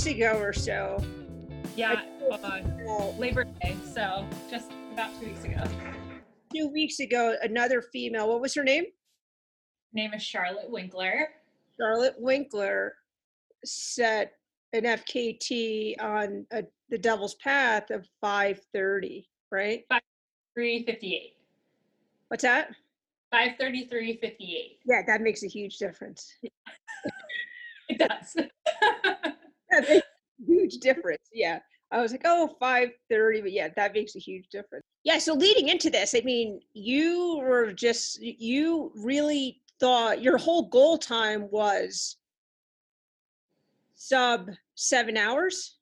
[0.00, 1.04] was it two weeks ago or so?
[1.76, 3.76] Yeah, uh, Labor Day.
[3.92, 5.62] So just about two weeks ago.
[6.54, 8.28] Two weeks ago, another female.
[8.28, 8.84] What was her name?
[9.92, 11.28] Name is Charlotte Winkler.
[11.76, 12.94] Charlotte Winkler
[13.64, 14.32] set
[14.72, 19.84] an FKT on a, the Devil's Path of 5:30, right?
[20.54, 21.36] 358.
[22.28, 22.74] What's that?
[23.34, 24.78] 533.58.
[24.86, 26.34] Yeah, that makes a huge difference.
[27.88, 28.36] it does.
[30.46, 31.28] huge difference.
[31.32, 31.58] Yeah.
[31.92, 34.84] I was like, oh, 5.30, but yeah, that makes a huge difference.
[35.02, 40.68] Yeah, so leading into this, I mean, you were just, you really thought your whole
[40.68, 42.16] goal time was
[43.96, 45.78] sub seven hours?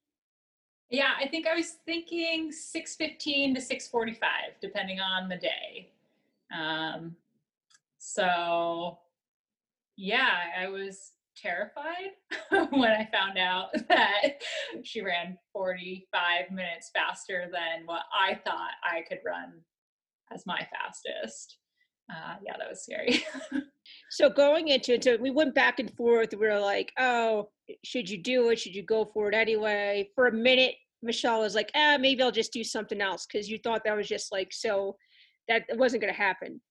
[0.88, 4.16] Yeah, I think I was thinking 6.15 to 6.45,
[4.62, 5.90] depending on the day.
[6.56, 7.14] Um,
[7.98, 8.98] so
[9.96, 12.12] yeah, I was terrified
[12.70, 14.40] when I found out that
[14.82, 19.60] she ran 45 minutes faster than what I thought I could run
[20.32, 21.58] as my fastest.
[22.10, 23.22] Uh, yeah, that was scary.
[24.10, 26.30] so going into it, so we went back and forth.
[26.32, 27.50] We were like, "Oh,
[27.84, 28.58] should you do it?
[28.58, 32.30] Should you go for it anyway?" For a minute, Michelle was like, "Ah, maybe I'll
[32.30, 34.96] just do something else," because you thought that was just like so
[35.48, 36.62] that it wasn't going to happen.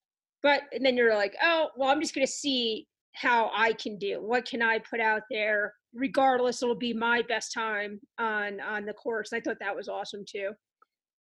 [0.42, 2.88] But and then you're like, "Oh, well, I'm just going to see
[3.20, 4.22] how I can do.
[4.22, 5.74] What can I put out there?
[5.94, 10.24] Regardless, it'll be my best time on on the course." I thought that was awesome
[10.26, 10.52] too.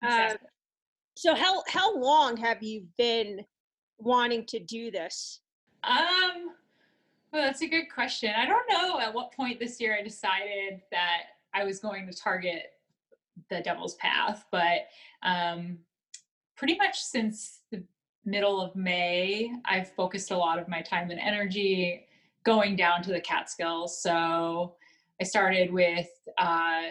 [0.02, 0.46] Exactly.
[0.46, 0.50] Uh,
[1.16, 3.44] so how how long have you been
[3.98, 5.40] wanting to do this?
[5.84, 6.50] Um,
[7.32, 8.32] well, that's a good question.
[8.36, 11.22] I don't know at what point this year I decided that
[11.54, 12.72] I was going to target
[13.50, 14.88] the Devil's Path, but
[15.22, 15.78] um,
[16.56, 17.82] pretty much since the
[18.26, 22.06] middle of May, I've focused a lot of my time and energy
[22.44, 24.02] going down to the Catskills.
[24.02, 24.74] So
[25.20, 26.82] I started with uh,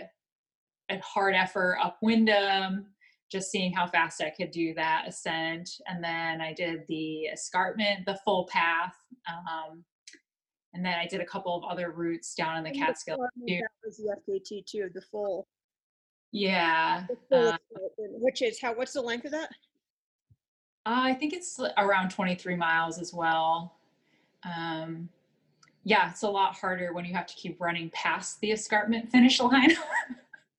[0.90, 2.88] a hard effort up Windham,
[3.31, 5.69] just seeing how fast I could do that ascent.
[5.88, 8.95] And then I did the escarpment, the full path.
[9.28, 9.84] Um,
[10.74, 13.19] and then I did a couple of other routes down in the Catskills.
[13.47, 15.47] That was the FKT too, the full.
[16.31, 17.06] Yeah.
[17.07, 17.57] The full uh,
[17.97, 19.50] which is how, what's the length of that?
[20.85, 23.79] Uh, I think it's around 23 miles as well.
[24.44, 25.09] Um,
[25.84, 29.40] yeah, it's a lot harder when you have to keep running past the escarpment finish
[29.40, 29.72] line.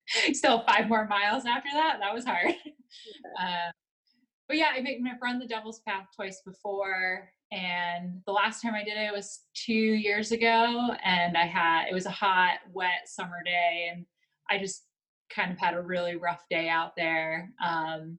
[0.33, 1.97] Still five more miles after that.
[1.99, 2.55] That was hard.
[3.39, 3.71] Uh,
[4.47, 8.97] but yeah, I've run the Devil's Path twice before, and the last time I did
[8.97, 13.89] it was two years ago, and I had it was a hot, wet summer day,
[13.91, 14.05] and
[14.49, 14.85] I just
[15.29, 17.51] kind of had a really rough day out there.
[17.65, 18.17] Um,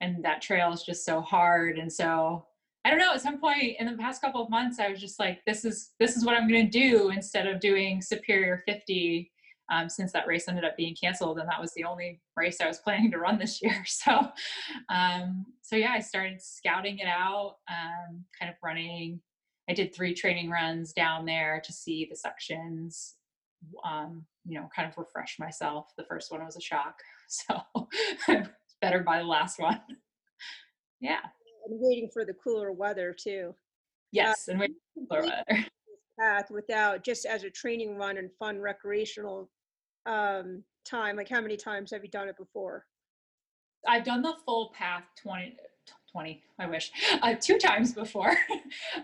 [0.00, 2.46] and that trail is just so hard, and so
[2.84, 3.12] I don't know.
[3.12, 5.90] At some point in the past couple of months, I was just like, "This is
[5.98, 9.30] this is what I'm going to do instead of doing Superior 50."
[9.70, 12.66] um, since that race ended up being canceled and that was the only race I
[12.66, 13.84] was planning to run this year.
[13.86, 14.30] So,
[14.88, 19.20] um, so yeah, I started scouting it out, um, kind of running.
[19.68, 23.14] I did three training runs down there to see the sections,
[23.84, 25.92] um, you know, kind of refresh myself.
[25.98, 27.60] The first one was a shock, so
[28.80, 29.80] better by the last one.
[31.00, 31.20] yeah.
[31.66, 33.54] And waiting for the cooler weather too.
[34.12, 35.66] Yes, uh, and waiting for cooler weather
[36.18, 39.50] path without just as a training run and fun recreational
[40.06, 41.16] um, time?
[41.16, 42.86] Like, how many times have you done it before?
[43.86, 45.56] I've done the full path 20,
[46.12, 46.90] 20 I wish,
[47.22, 48.36] uh, two times before.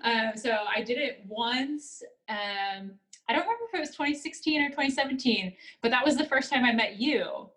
[0.03, 2.03] um, so I did it once.
[2.28, 2.93] Um,
[3.28, 6.64] I don't remember if it was 2016 or 2017, but that was the first time
[6.64, 7.48] I met you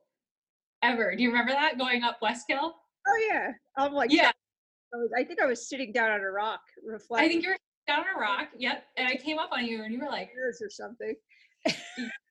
[0.84, 1.16] ever.
[1.16, 2.72] Do you remember that going up Westkill?
[3.08, 3.52] Oh, yeah.
[3.78, 4.32] I'm like, yeah.
[4.94, 7.30] I, was, I think I was sitting down on a rock reflecting.
[7.30, 7.58] I think you were
[7.88, 8.50] down on a rock.
[8.58, 8.84] Yep.
[8.98, 11.16] And I came up on you and you were like, or something.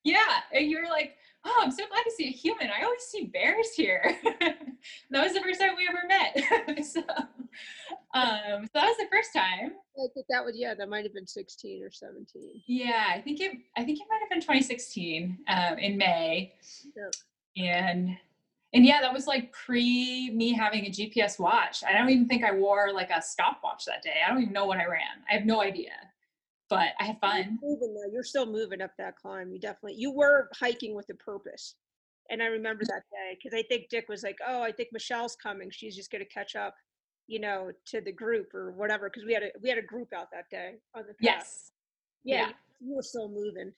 [0.04, 0.40] yeah.
[0.52, 1.14] And you were like,
[1.44, 2.68] oh, I'm so glad to see a human.
[2.70, 4.16] I always see bears here.
[4.40, 6.84] that was the first time we ever met.
[6.84, 7.00] so,
[8.14, 9.72] um, so that was the first time.
[9.96, 12.62] I think that was yeah, that might have been 16 or 17.
[12.66, 13.52] Yeah, I think it.
[13.76, 16.54] I think it might have been 2016 um, in May.
[16.96, 17.14] Yep.
[17.56, 18.16] And
[18.74, 21.82] and yeah, that was like pre me having a GPS watch.
[21.84, 24.16] I don't even think I wore like a stopwatch that day.
[24.24, 25.24] I don't even know what I ran.
[25.30, 25.92] I have no idea
[26.68, 27.58] but I had fun.
[27.62, 28.12] You're moving though.
[28.12, 29.52] You're still moving up that climb.
[29.52, 31.74] You definitely you were hiking with a purpose.
[32.30, 35.36] And I remember that day because I think Dick was like, "Oh, I think Michelle's
[35.36, 35.70] coming.
[35.70, 36.74] She's just going to catch up,
[37.26, 40.12] you know, to the group or whatever." Because we had a we had a group
[40.12, 41.20] out that day on the path.
[41.20, 41.70] yes,
[42.24, 42.52] yeah, yeah.
[42.80, 43.72] you were still moving.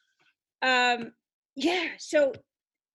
[0.62, 1.12] Um,
[1.54, 1.90] yeah.
[1.98, 2.32] So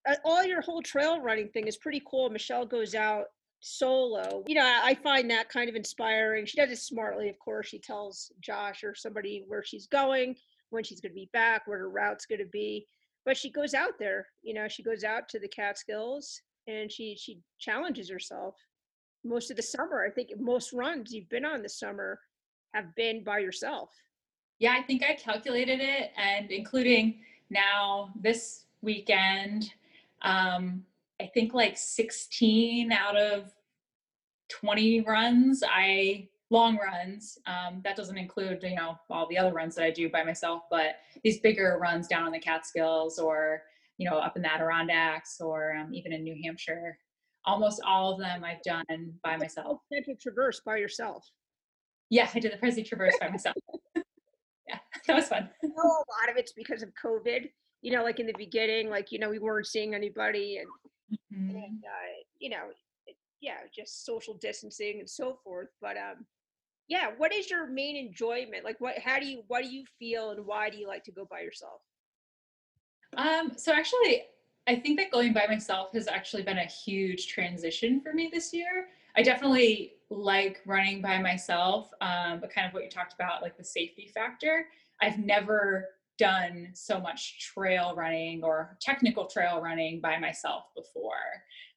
[0.08, 2.30] Uh, all your whole trail running thing is pretty cool.
[2.30, 3.26] Michelle goes out
[3.60, 4.44] solo.
[4.46, 6.46] You know, I find that kind of inspiring.
[6.46, 7.66] She does it smartly, of course.
[7.68, 10.36] She tells Josh or somebody where she's going,
[10.70, 12.86] when she's going to be back, where her route's going to be.
[13.24, 14.28] but she goes out there.
[14.42, 18.54] You know, she goes out to the Catskills and she she challenges herself.
[19.24, 22.20] Most of the summer, I think most runs you've been on this summer
[22.72, 23.90] have been by yourself.
[24.58, 27.20] Yeah, I think I calculated it, and including
[27.50, 29.70] now this weekend,
[30.22, 30.84] um,
[31.20, 33.52] I think like 16 out of
[34.50, 37.38] 20 runs I long runs.
[37.46, 40.62] Um, that doesn't include, you know, all the other runs that I do by myself,
[40.70, 43.62] but these bigger runs down in the Catskills or,
[43.98, 46.98] you know, up in the Adirondacks or um, even in New Hampshire.
[47.44, 49.80] Almost all of them I've done by myself.
[49.92, 51.24] Central Traverse by yourself.
[52.10, 53.56] Yeah, I did the Prezi Traverse by myself.
[54.68, 55.48] yeah, that was fun.
[55.62, 57.48] I know a lot of it's because of COVID.
[57.86, 60.68] You know, like in the beginning, like you know, we weren't seeing anybody, and,
[61.32, 61.50] Mm-hmm.
[61.56, 62.64] and uh, you know,
[63.06, 65.68] it, yeah, just social distancing and so forth.
[65.80, 66.26] But um,
[66.88, 68.64] yeah, what is your main enjoyment?
[68.64, 68.98] Like, what?
[68.98, 69.42] How do you?
[69.46, 71.80] What do you feel, and why do you like to go by yourself?
[73.16, 74.24] Um, so actually,
[74.66, 78.52] I think that going by myself has actually been a huge transition for me this
[78.52, 78.88] year.
[79.16, 83.56] I definitely like running by myself, um, but kind of what you talked about, like
[83.56, 84.66] the safety factor.
[85.00, 91.12] I've never done so much trail running or technical trail running by myself before.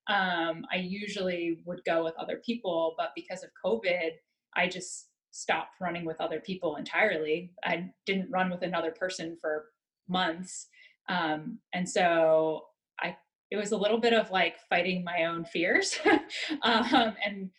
[0.07, 4.12] Um, I usually would go with other people, but because of COVID,
[4.56, 7.51] I just stopped running with other people entirely.
[7.63, 9.65] I didn't run with another person for
[10.07, 10.68] months.
[11.07, 12.65] Um, and so
[13.00, 13.15] I,
[13.51, 16.00] it was a little bit of like fighting my own fears.
[16.63, 17.51] um, and,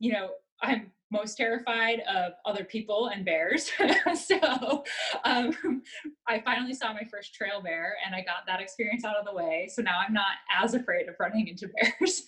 [0.00, 0.30] you know,
[0.62, 3.70] I'm most terrified of other people and bears.
[4.26, 4.84] so
[5.24, 5.82] um,
[6.28, 9.32] I finally saw my first trail bear and I got that experience out of the
[9.32, 9.70] way.
[9.72, 11.68] So now I'm not as afraid of running into
[12.00, 12.22] bears.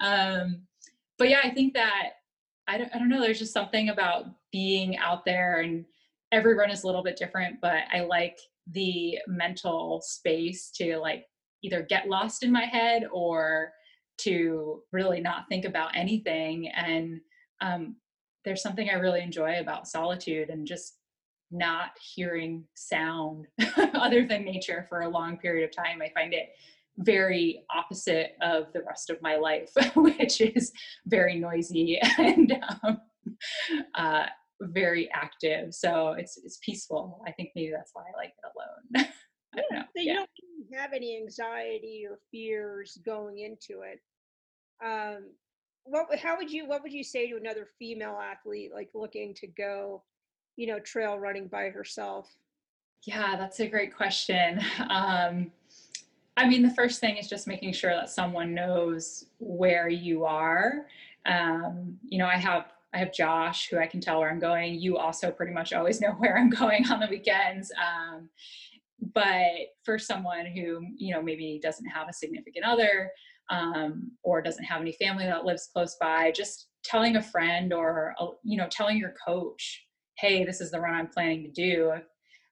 [0.00, 0.62] um,
[1.18, 2.12] but yeah, I think that
[2.68, 5.84] I don't, I don't know, there's just something about being out there and
[6.32, 8.38] every run is a little bit different, but I like
[8.72, 11.26] the mental space to like
[11.62, 13.72] either get lost in my head or
[14.18, 17.20] to really not think about anything and
[17.60, 17.96] um,
[18.44, 20.98] there's something I really enjoy about solitude and just
[21.50, 23.46] not hearing sound
[23.94, 26.02] other than nature for a long period of time.
[26.02, 26.50] I find it
[26.98, 30.72] very opposite of the rest of my life, which is
[31.06, 33.00] very noisy and um,
[33.94, 34.26] uh,
[34.62, 35.74] very active.
[35.74, 37.22] So it's it's peaceful.
[37.26, 39.06] I think maybe that's why I like it alone.
[39.54, 39.84] I don't know.
[39.96, 44.00] So you don't have any anxiety or fears going into it.
[44.84, 45.30] Um,
[45.86, 49.46] what how would you what would you say to another female athlete like looking to
[49.46, 50.02] go
[50.56, 52.28] you know trail running by herself?
[53.04, 54.60] Yeah that's a great question.
[54.90, 55.52] Um
[56.38, 60.86] i mean the first thing is just making sure that someone knows where you are.
[61.24, 64.74] Um you know i have i have josh who i can tell where i'm going.
[64.74, 67.70] You also pretty much always know where i'm going on the weekends.
[67.80, 68.28] Um
[69.14, 73.10] but for someone who you know maybe doesn't have a significant other
[73.50, 78.14] um, or doesn't have any family that lives close by, just telling a friend or
[78.20, 79.84] uh, you know telling your coach,
[80.18, 81.92] hey, this is the run I'm planning to do.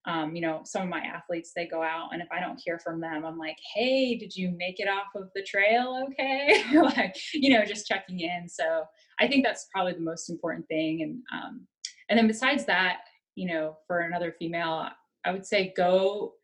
[0.06, 2.78] Um, you know, some of my athletes they go out, and if I don't hear
[2.78, 6.06] from them, I'm like, hey, did you make it off of the trail?
[6.10, 8.48] Okay, like you know, just checking in.
[8.48, 8.84] So
[9.20, 11.02] I think that's probably the most important thing.
[11.02, 11.66] And um,
[12.08, 12.98] and then besides that,
[13.34, 14.88] you know, for another female,
[15.24, 16.34] I would say go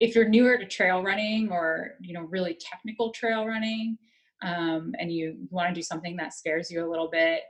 [0.00, 3.96] if you're newer to trail running or you know really technical trail running
[4.42, 7.42] um, and you want to do something that scares you a little bit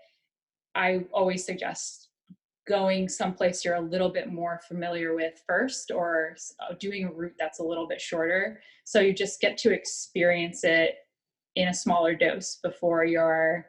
[0.75, 2.11] i always suggest
[2.71, 7.35] going someplace you're a little bit more familiar with first or uh, doing a route
[7.37, 8.61] that's a little bit shorter.
[8.85, 10.95] So you just get to experience it
[11.57, 13.67] in a smaller dose before you're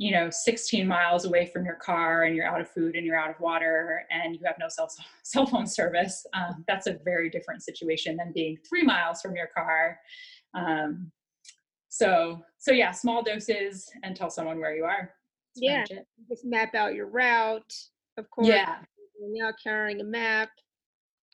[0.00, 3.18] you know 16 miles away from your car and you're out of food and you're
[3.18, 4.90] out of water and you have no cell,
[5.24, 9.48] cell phone service um, that's a very different situation than being three miles from your
[9.54, 9.98] car.
[10.54, 11.12] Um,
[11.90, 15.12] so so yeah small doses and tell someone where you are.
[15.54, 17.74] That's yeah just map out your route
[18.16, 18.48] of course.
[18.48, 18.76] Yeah.
[19.20, 20.48] Now carrying a map.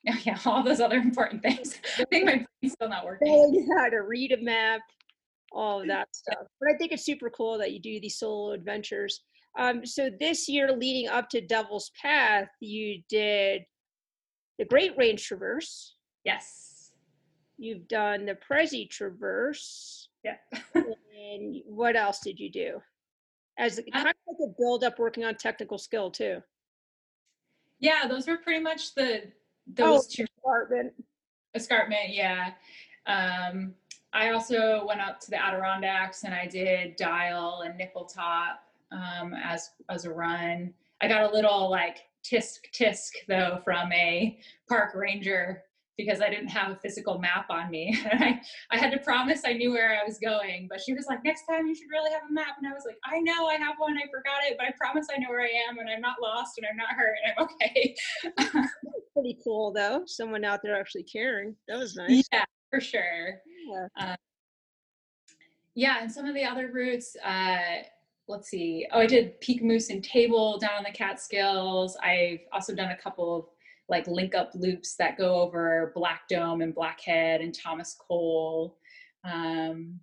[0.02, 1.78] Yeah, yeah all those other important things.
[2.00, 3.68] I think my brain's still not working.
[3.78, 4.80] How to read a map
[5.56, 6.46] all of that stuff.
[6.60, 9.22] But I think it's super cool that you do these solo adventures.
[9.58, 13.62] Um, so this year, leading up to Devil's Path, you did
[14.58, 15.94] the Great Range Traverse.
[16.24, 16.92] Yes.
[17.56, 20.10] You've done the Prezi Traverse.
[20.22, 20.36] Yeah.
[20.74, 22.82] and what else did you do?
[23.58, 26.42] As uh kind of like a build up working on technical skill too.
[27.80, 29.22] Yeah, those were pretty much the
[29.66, 30.92] those oh, two escarpment.
[31.54, 32.52] Escarpment, yeah.
[33.06, 33.74] Um,
[34.16, 38.56] I also went up to the Adirondacks and I did Dial and Nippletop
[38.90, 40.72] um, as as a run.
[41.02, 44.38] I got a little like tisk tisk though from a
[44.70, 45.64] park ranger
[45.98, 47.98] because I didn't have a physical map on me.
[48.12, 51.24] I, I had to promise I knew where I was going, but she was like,
[51.24, 52.56] next time you should really have a map.
[52.58, 55.06] And I was like, I know I have one, I forgot it, but I promise
[55.14, 57.44] I know where I am and I'm not lost and I'm not hurt and I'm
[57.44, 58.68] okay.
[59.14, 60.02] Pretty cool though.
[60.06, 61.54] Someone out there actually caring.
[61.68, 62.24] That was nice.
[62.32, 63.40] Yeah, for sure.
[63.66, 63.88] Yeah.
[63.98, 64.16] Um,
[65.74, 67.82] yeah, and some of the other routes, uh,
[68.28, 68.86] let's see.
[68.92, 71.96] Oh, I did Peekamoose and Table down on the Catskills.
[72.02, 73.44] I've also done a couple of
[73.88, 78.78] like link up loops that go over Black Dome and Blackhead and Thomas Cole.
[79.24, 80.00] Um,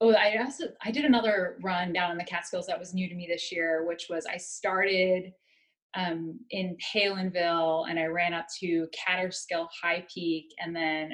[0.00, 3.14] oh, I also I did another run down in the Catskills that was new to
[3.14, 5.32] me this year, which was I started
[5.94, 11.12] um, in Palenville and I ran up to Kaaterskill High Peak and then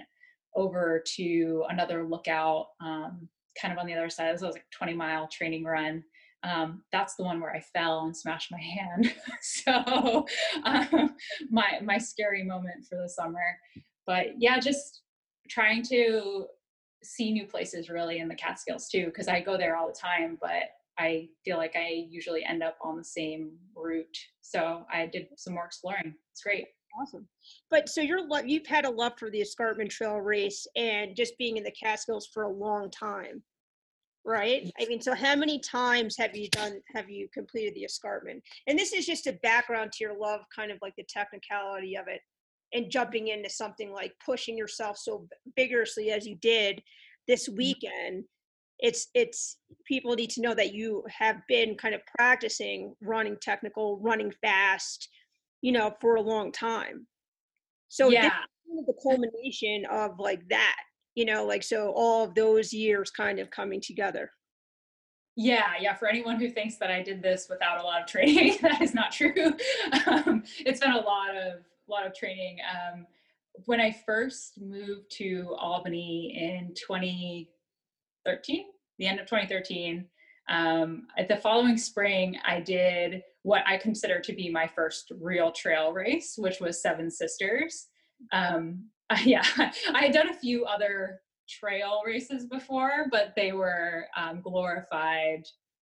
[0.55, 3.29] over to another lookout um,
[3.61, 4.35] kind of on the other side.
[4.35, 6.05] This was like a 20 mile training run
[6.45, 9.13] um, that's the one where I fell and smashed my hand.
[9.41, 10.27] so
[10.65, 11.15] um,
[11.51, 13.59] my my scary moment for the summer.
[14.07, 15.03] But yeah, just
[15.49, 16.47] trying to
[17.05, 20.39] see new places really in the Catskills too, because I go there all the time,
[20.41, 24.17] but I feel like I usually end up on the same route.
[24.41, 26.15] So I did some more exploring.
[26.31, 26.67] It's great.
[27.01, 27.27] Awesome.
[27.71, 31.57] But so you're you've had a love for the escarpment trail race and just being
[31.57, 33.43] in the Catskills for a long time
[34.25, 38.43] right i mean so how many times have you done have you completed the escarpment
[38.69, 42.07] and this is just a background to your love kind of like the technicality of
[42.07, 42.21] it
[42.73, 46.81] and jumping into something like pushing yourself so vigorously as you did
[47.27, 47.59] this mm-hmm.
[47.59, 48.25] weekend
[48.79, 53.99] it's it's people need to know that you have been kind of practicing running technical
[54.01, 55.09] running fast
[55.63, 57.07] you know for a long time.
[57.89, 58.31] So yeah.
[58.67, 60.77] the culmination of like that
[61.15, 64.31] you know like so all of those years kind of coming together.
[65.37, 68.59] Yeah yeah for anyone who thinks that i did this without a lot of training
[68.63, 69.55] that is not true.
[70.07, 72.59] Um, it's been a lot of lot of training.
[72.71, 73.07] Um,
[73.67, 78.65] when i first moved to albany in 2013
[78.99, 80.07] the end of 2013
[80.49, 85.53] um, at the following spring i did what i consider to be my first real
[85.53, 87.89] trail race which was seven sisters
[88.33, 88.85] um,
[89.25, 95.45] yeah, I had done a few other trail races before, but they were um, glorified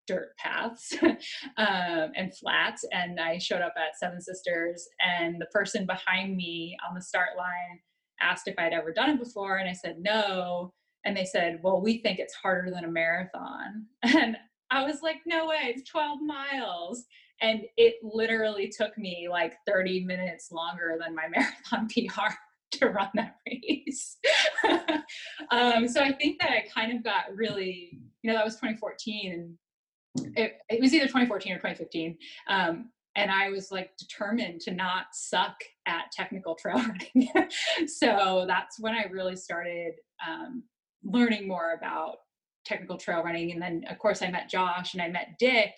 [0.06, 2.84] dirt paths um, and flats.
[2.90, 7.36] And I showed up at Seven Sisters, and the person behind me on the start
[7.36, 7.80] line
[8.20, 10.72] asked if I'd ever done it before, and I said no.
[11.04, 14.36] And they said, "Well, we think it's harder than a marathon." And
[14.70, 15.74] I was like, "No way!
[15.74, 17.04] It's 12 miles."
[17.42, 22.32] And it literally took me like 30 minutes longer than my marathon PR
[22.78, 24.16] to run that race.
[25.50, 29.32] um, so I think that I kind of got really, you know, that was 2014
[29.32, 32.16] and it, it was either 2014 or 2015.
[32.48, 35.56] Um, and I was like determined to not suck
[35.86, 37.28] at technical trail running.
[37.86, 39.94] so that's when I really started
[40.26, 40.62] um,
[41.04, 42.16] learning more about
[42.64, 43.52] technical trail running.
[43.52, 45.72] And then, of course, I met Josh and I met Dick.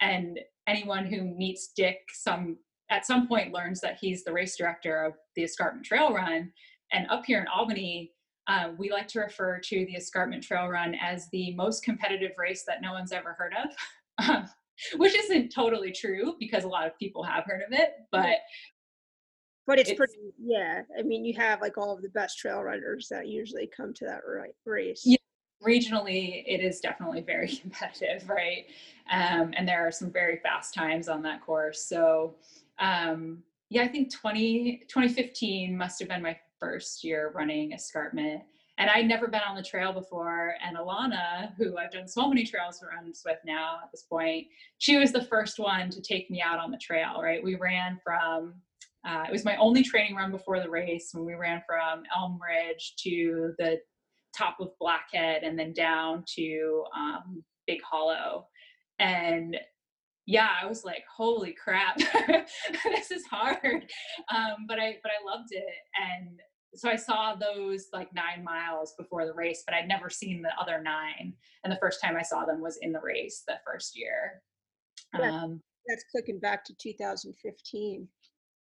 [0.00, 2.58] And anyone who meets Dick some
[2.90, 6.50] at some point learns that he's the race director of the Escarpment Trail Run.
[6.92, 8.12] And up here in Albany,
[8.46, 12.64] uh, we like to refer to the Escarpment Trail Run as the most competitive race
[12.66, 13.52] that no one's ever heard
[14.26, 14.48] of,
[14.96, 18.38] which isn't totally true because a lot of people have heard of it, but.
[19.66, 20.80] But it's, it's pretty, yeah.
[20.98, 24.06] I mean, you have like all of the best trail runners that usually come to
[24.06, 24.20] that
[24.64, 25.02] race.
[25.04, 25.18] Yeah,
[25.66, 28.66] regionally, it is definitely very competitive, right?
[29.10, 31.82] Um, and there are some very fast times on that course.
[31.86, 32.36] So,
[32.78, 38.42] um, yeah, I think 20, 2015 must have been my first year running escarpment.
[38.78, 40.54] And I'd never been on the trail before.
[40.64, 44.46] And Alana, who I've done so many trails runs with now at this point,
[44.78, 47.42] she was the first one to take me out on the trail, right?
[47.42, 48.54] We ran from,
[49.04, 52.38] uh, it was my only training run before the race when we ran from Elm
[52.40, 53.80] Ridge to the
[54.38, 58.46] top of Blackhead and then down to um, Big Hollow.
[58.98, 59.56] And
[60.26, 61.96] yeah, I was like, holy crap,
[62.84, 63.86] this is hard.
[64.34, 65.64] Um, but I but I loved it.
[65.98, 66.40] And
[66.74, 70.52] so I saw those like nine miles before the race, but I'd never seen the
[70.60, 71.32] other nine.
[71.64, 74.42] And the first time I saw them was in the race the first year.
[75.18, 78.06] Um, that's clicking back to 2015.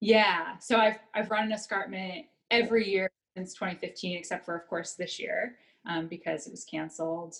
[0.00, 0.56] Yeah.
[0.60, 5.18] So I've I've run an escarpment every year since 2015, except for of course this
[5.18, 5.56] year
[5.88, 7.36] um, because it was canceled.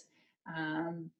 [0.46, 1.10] Um,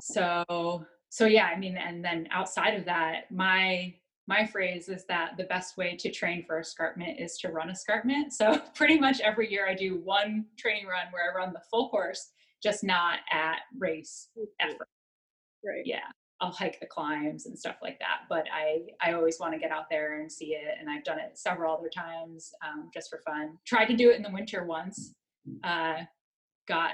[0.00, 3.92] so so yeah i mean and then outside of that my
[4.26, 8.32] my phrase is that the best way to train for escarpment is to run escarpment.
[8.32, 11.88] So pretty much every year i do one training run where i run the full
[11.88, 12.30] course
[12.62, 14.28] just not at race
[14.60, 14.88] effort.
[15.64, 15.82] Right.
[15.84, 16.10] Yeah
[16.40, 18.22] I'll hike the climbs and stuff like that.
[18.28, 21.18] But I I always want to get out there and see it, and I've done
[21.18, 23.58] it several other times um, just for fun.
[23.66, 25.14] Tried to do it in the winter once.
[25.64, 25.96] Uh,
[26.68, 26.92] got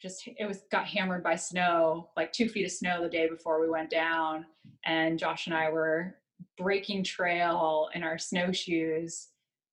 [0.00, 3.60] just it was got hammered by snow, like two feet of snow the day before
[3.60, 4.46] we went down,
[4.84, 6.16] and Josh and I were
[6.58, 9.28] breaking trail in our snowshoes.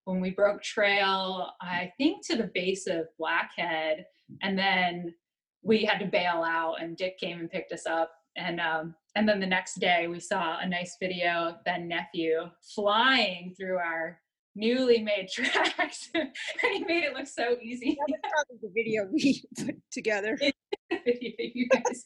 [0.05, 4.05] When we broke trail, I think to the base of Blackhead,
[4.41, 5.13] and then
[5.61, 9.27] we had to bail out, and Dick came and picked us up and um, and
[9.27, 14.19] then the next day we saw a nice video of Ben nephew flying through our
[14.55, 16.29] newly made tracks, and
[16.71, 17.97] he made it look so easy.
[17.99, 20.37] That was probably the video we put together.
[20.91, 22.05] Video you guys,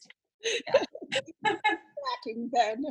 [1.44, 2.84] Tracking Ben.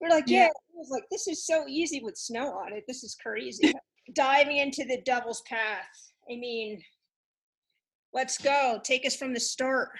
[0.00, 0.40] We're like, yeah.
[0.40, 0.46] Yeah.
[0.46, 2.84] It was like, this is so easy with snow on it.
[2.88, 3.72] This is crazy.
[4.14, 5.86] Diving into the Devil's Path.
[6.28, 6.82] I mean,
[8.12, 8.80] let's go.
[8.82, 9.90] Take us from the start.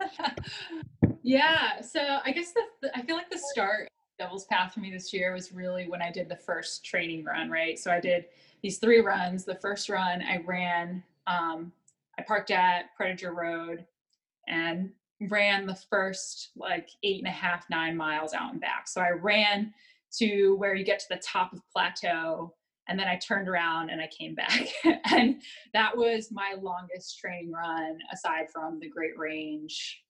[1.24, 1.80] yeah.
[1.80, 3.88] So I guess the, I feel like the start
[4.18, 7.50] Devil's Path for me this year was really when I did the first training run,
[7.50, 7.78] right?
[7.78, 8.26] So I did
[8.62, 9.44] these three runs.
[9.44, 11.72] The first run I ran, um,
[12.18, 13.84] I parked at Prediger Road
[14.46, 14.90] and
[15.30, 18.86] ran the first like eight and a half, nine miles out and back.
[18.86, 19.72] So I ran
[20.18, 22.54] to where you get to the top of plateau
[22.88, 24.68] and then I turned around and I came back.
[25.10, 25.40] and
[25.72, 30.03] that was my longest training run aside from the Great Range,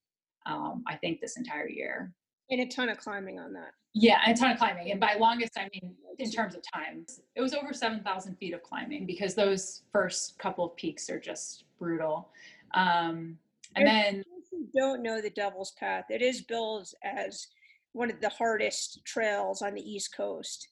[0.47, 2.13] um, I think this entire year.
[2.51, 3.73] And a ton of climbing on that.
[3.95, 4.91] Yeah, and a ton of climbing.
[4.91, 8.63] And by longest, I mean in terms of time, it was over 7,000 feet of
[8.63, 12.29] climbing because those first couple of peaks are just brutal.
[12.75, 13.39] Um,
[13.77, 17.49] and then, If you don't know the Devil's Path, it is billed as
[17.93, 20.69] one of the hardest trails on the East Coast.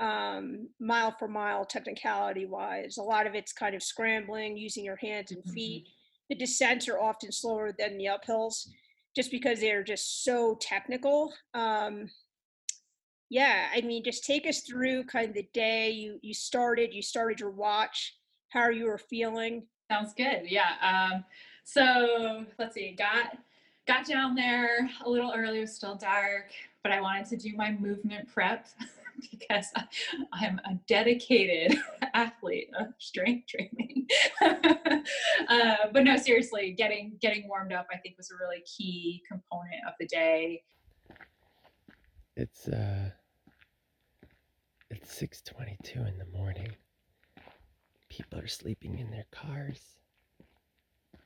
[0.00, 4.96] Um, mile for mile, technicality wise, a lot of it's kind of scrambling, using your
[4.96, 5.86] hands and feet.
[6.28, 8.66] The descents are often slower than the uphills,
[9.14, 11.32] just because they're just so technical.
[11.54, 12.10] Um,
[13.30, 16.94] yeah, I mean, just take us through kind of the day you you started.
[16.94, 18.16] You started your watch,
[18.48, 19.66] how you were feeling.
[19.90, 20.42] Sounds good.
[20.44, 20.70] Yeah.
[20.82, 21.24] Um,
[21.64, 22.94] so let's see.
[22.96, 23.38] Got
[23.86, 25.58] got down there a little early.
[25.58, 28.66] It was still dark, but I wanted to do my movement prep
[29.30, 29.84] because I,
[30.32, 31.78] I'm a dedicated
[32.14, 34.06] athlete of strength training.
[35.48, 39.82] uh, but no, seriously, getting getting warmed up, I think, was a really key component
[39.86, 40.62] of the day.
[42.36, 43.10] It's uh
[44.90, 46.70] it's 6:22 in the morning.
[48.08, 49.80] People are sleeping in their cars.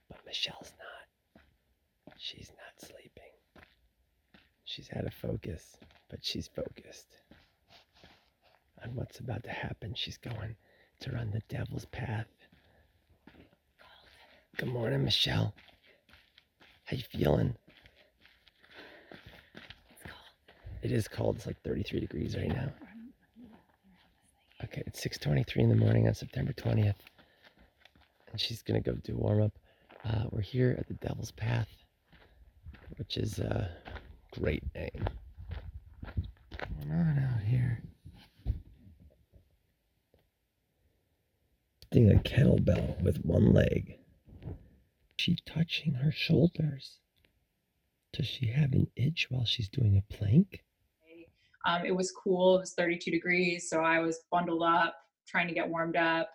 [0.09, 1.42] But Michelle's not.
[2.16, 3.33] She's not sleeping.
[4.64, 5.77] She's out of focus,
[6.09, 7.18] but she's focused
[8.85, 9.95] on what's about to happen.
[9.95, 10.57] She's going
[11.01, 12.27] to run the devil's path.
[14.57, 15.55] Good morning, Michelle.
[16.85, 17.55] How you feeling?
[20.83, 21.09] It is cold.
[21.09, 21.37] It's cold.
[21.37, 22.73] It's like 33 degrees right now.
[24.64, 26.97] Okay, it's 6:23 in the morning on September 20th,
[28.33, 29.59] and she's gonna go do warm up.
[30.05, 31.69] Uh, we're here at the Devil's Path,
[32.97, 33.71] which is a
[34.33, 35.07] great name.
[36.03, 36.27] What's
[36.75, 37.83] going on out here?
[41.99, 43.99] Lifting a kettlebell with one leg.
[45.17, 46.99] She's touching her shoulders.
[48.13, 50.63] Does she have an itch while she's doing a plank?
[51.67, 52.55] Um, it was cool.
[52.55, 54.95] It was 32 degrees, so I was bundled up,
[55.27, 56.31] trying to get warmed up.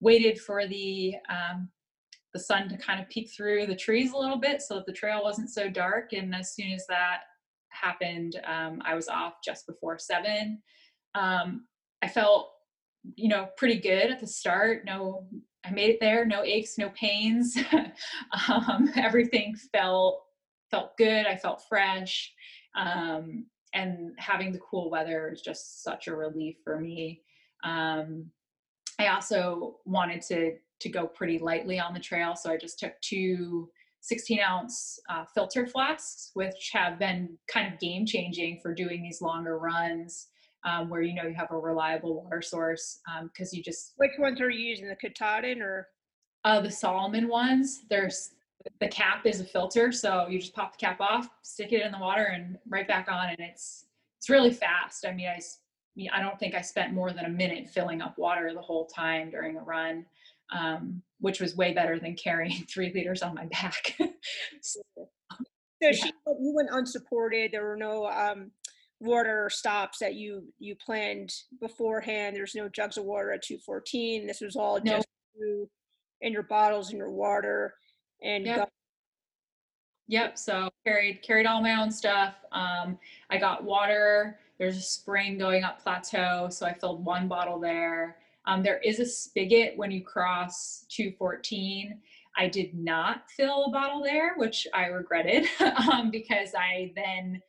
[0.00, 1.68] Waited for the um,
[2.32, 4.92] the sun to kind of peek through the trees a little bit, so that the
[4.92, 6.14] trail wasn't so dark.
[6.14, 7.20] And as soon as that
[7.68, 10.60] happened, um, I was off just before seven.
[11.14, 11.68] Um,
[12.02, 12.50] I felt,
[13.14, 14.84] you know, pretty good at the start.
[14.84, 15.26] No,
[15.64, 16.24] I made it there.
[16.24, 17.56] No aches, no pains.
[18.48, 20.22] um, everything felt
[20.70, 21.26] felt good.
[21.26, 22.32] I felt fresh.
[22.76, 27.22] Um, and having the cool weather is just such a relief for me.
[27.64, 28.30] Um,
[28.98, 32.92] I also wanted to to go pretty lightly on the trail, so I just took
[33.00, 33.70] two
[34.06, 39.20] 16 ounce uh, filter flasks, which have been kind of game changing for doing these
[39.20, 40.28] longer runs.
[40.64, 44.40] Um, where you know you have a reliable water source because you just Which ones
[44.40, 44.88] are you using?
[44.88, 45.88] The Katadyn or
[46.44, 48.30] uh, the Salomon ones, there's
[48.80, 51.92] the cap is a filter, so you just pop the cap off, stick it in
[51.92, 53.86] the water, and right back on, and it's
[54.18, 55.06] it's really fast.
[55.06, 55.40] I mean, I
[56.12, 59.30] I don't think I spent more than a minute filling up water the whole time
[59.30, 60.04] during a run,
[60.50, 63.96] um, which was way better than carrying three liters on my back.
[64.62, 64.80] So
[65.80, 65.92] Yeah.
[65.92, 66.08] she,
[66.40, 67.52] you went unsupported.
[67.52, 68.50] There were no um,
[69.00, 72.34] water stops that you you planned beforehand.
[72.36, 74.26] There's no jugs of water at 214.
[74.26, 74.96] This was all No.
[74.96, 75.68] just you
[76.22, 77.74] and your bottles and your water
[78.22, 78.70] and Yep.
[80.08, 80.38] Yep.
[80.38, 82.36] So carried carried all my own stuff.
[82.52, 84.38] Um, I got water.
[84.58, 88.16] There's a spring going up plateau, so I filled one bottle there.
[88.46, 92.00] Um, there is a spigot when you cross 214.
[92.38, 95.46] I did not fill a bottle there, which I regretted
[95.92, 97.42] um, because I then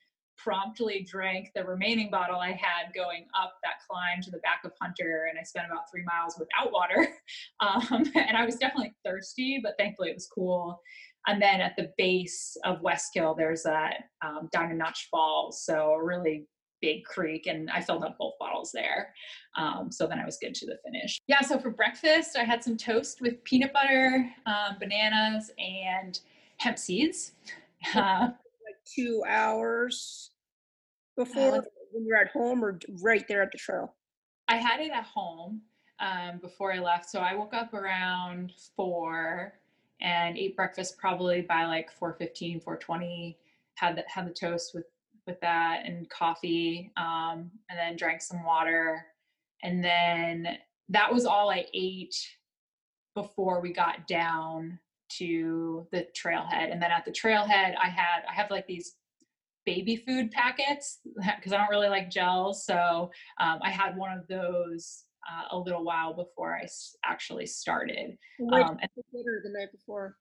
[0.47, 4.71] promptly drank the remaining bottle I had going up that climb to the back of
[4.81, 7.07] Hunter, and I spent about three miles without water.
[7.59, 10.79] Um, and I was definitely thirsty, but thankfully it was cool.
[11.25, 16.03] And then at the base of Westkill, there's that um, Diamond Notch Falls, so a
[16.03, 16.45] really
[16.81, 19.13] big creek, and I filled up both bottles there.
[19.57, 21.19] Um, so then I was good to the finish.
[21.27, 26.19] Yeah, so for breakfast, I had some toast with peanut butter, um, bananas, and
[26.57, 27.33] hemp seeds.
[27.95, 28.29] Uh,
[28.65, 30.31] Like two hours
[31.17, 33.95] before when you're at home or right there at the trail?
[34.47, 35.61] I had it at home
[35.99, 37.09] um, before I left.
[37.09, 39.53] So I woke up around four
[39.99, 43.35] and ate breakfast probably by like 4.15, 4.20.
[43.75, 44.85] Had the, had the toast with,
[45.25, 49.05] with that and coffee um, and then drank some water.
[49.63, 50.57] And then
[50.89, 52.15] that was all I ate
[53.13, 56.71] before we got down to the trailhead.
[56.71, 58.95] And then at the trailhead, I had, I have like these
[59.67, 60.99] baby food packets
[61.35, 62.65] because I don't really like gels.
[62.65, 67.45] So um, I had one of those uh, a little while before I s- actually
[67.45, 68.17] started.
[68.39, 70.15] What Um, and, you dinner the night before?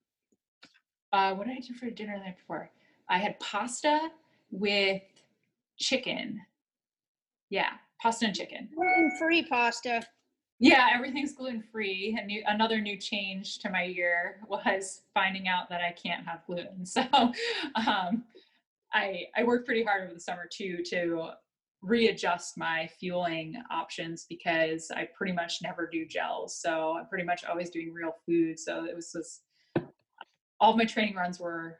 [1.12, 2.70] uh, what did I do for dinner the night before?
[3.08, 4.10] I had pasta
[4.50, 5.00] with
[5.78, 6.40] chicken.
[7.48, 7.70] Yeah,
[8.02, 8.68] pasta and chicken.
[8.74, 10.02] Gluten-free pasta.
[10.58, 12.16] Yeah, everything's gluten free.
[12.18, 16.44] And new, another new change to my year was finding out that I can't have
[16.46, 16.84] gluten.
[16.84, 17.02] So
[17.86, 18.24] um,
[18.96, 21.30] I I worked pretty hard over the summer too to
[21.82, 26.58] readjust my fueling options because I pretty much never do gels.
[26.60, 28.58] So I'm pretty much always doing real food.
[28.58, 29.42] So it was just
[30.58, 31.78] all of my training runs were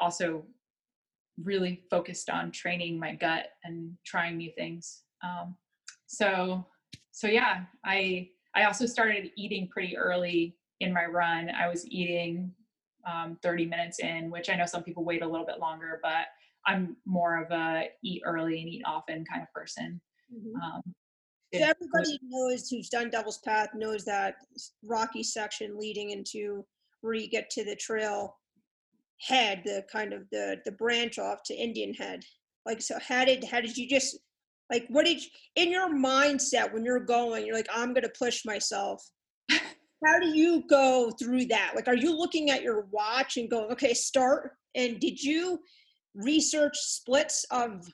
[0.00, 0.44] also
[1.42, 5.02] really focused on training my gut and trying new things.
[5.22, 5.56] Um,
[6.06, 6.66] so
[7.12, 11.50] so yeah, I I also started eating pretty early in my run.
[11.50, 12.52] I was eating
[13.06, 16.26] um, 30 minutes in, which I know some people wait a little bit longer, but
[16.66, 20.00] I'm more of a eat early and eat often kind of person.
[20.32, 20.54] Mhm.
[20.62, 20.94] Um,
[21.52, 24.36] So everybody knows who's done Devil's Path knows that
[24.82, 26.66] rocky section leading into
[27.00, 28.40] where you get to the trail
[29.20, 32.24] head, the kind of the the branch off to Indian Head.
[32.66, 34.18] Like so, how did how did you just
[34.70, 37.46] like what did you, in your mindset when you're going?
[37.46, 39.06] You're like, I'm gonna push myself.
[39.50, 41.72] How do you go through that?
[41.74, 44.52] Like, are you looking at your watch and going, okay, start?
[44.74, 45.60] And did you
[46.14, 47.86] research splits of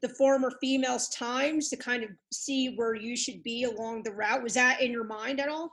[0.00, 4.42] the former females' times to kind of see where you should be along the route?
[4.42, 5.72] Was that in your mind at all?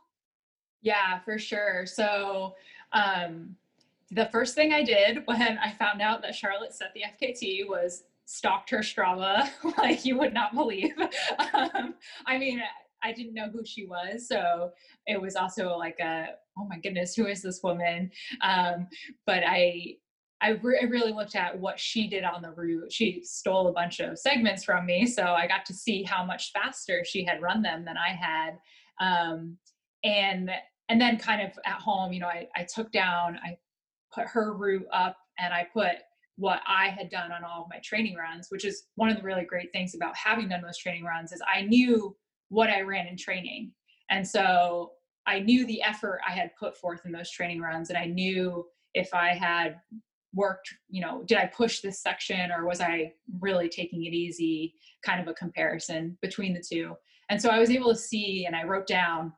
[0.81, 1.85] Yeah, for sure.
[1.85, 2.55] So,
[2.91, 3.55] um,
[4.11, 8.03] the first thing I did when I found out that Charlotte set the FKT was
[8.25, 10.93] stalked her Strava like you would not believe.
[11.53, 11.93] um,
[12.25, 12.61] I mean,
[13.03, 14.71] I didn't know who she was, so
[15.05, 18.11] it was also like a oh my goodness, who is this woman?
[18.41, 18.87] Um,
[19.25, 19.97] but I.
[20.45, 22.91] I, re- I really looked at what she did on the route.
[22.91, 26.51] She stole a bunch of segments from me, so I got to see how much
[26.51, 28.58] faster she had run them than I had.
[29.01, 29.58] Um,
[30.03, 30.51] and
[30.89, 33.58] and then kind of at home you know I, I took down i
[34.13, 35.95] put her route up and i put
[36.38, 39.23] what i had done on all of my training runs which is one of the
[39.23, 42.15] really great things about having done those training runs is i knew
[42.49, 43.71] what i ran in training
[44.10, 44.91] and so
[45.25, 48.65] i knew the effort i had put forth in those training runs and i knew
[48.93, 49.77] if i had
[50.35, 54.75] worked you know did i push this section or was i really taking it easy?
[55.03, 56.95] Kind of a comparison between the two.
[57.29, 59.33] And so i was able to see and i wrote down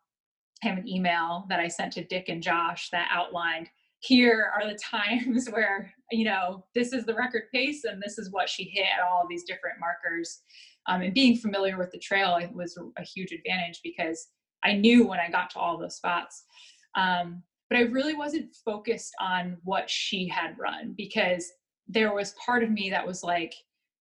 [0.64, 4.68] I have an email that I sent to Dick and Josh that outlined here are
[4.68, 8.64] the times where you know this is the record pace and this is what she
[8.64, 10.42] hit at all of these different markers.
[10.88, 14.28] Um, and being familiar with the trail was a huge advantage because
[14.64, 16.46] i knew when i got to all those spots.
[16.96, 21.52] Um, but i really wasn't focused on what she had run because
[21.88, 23.54] there was part of me that was like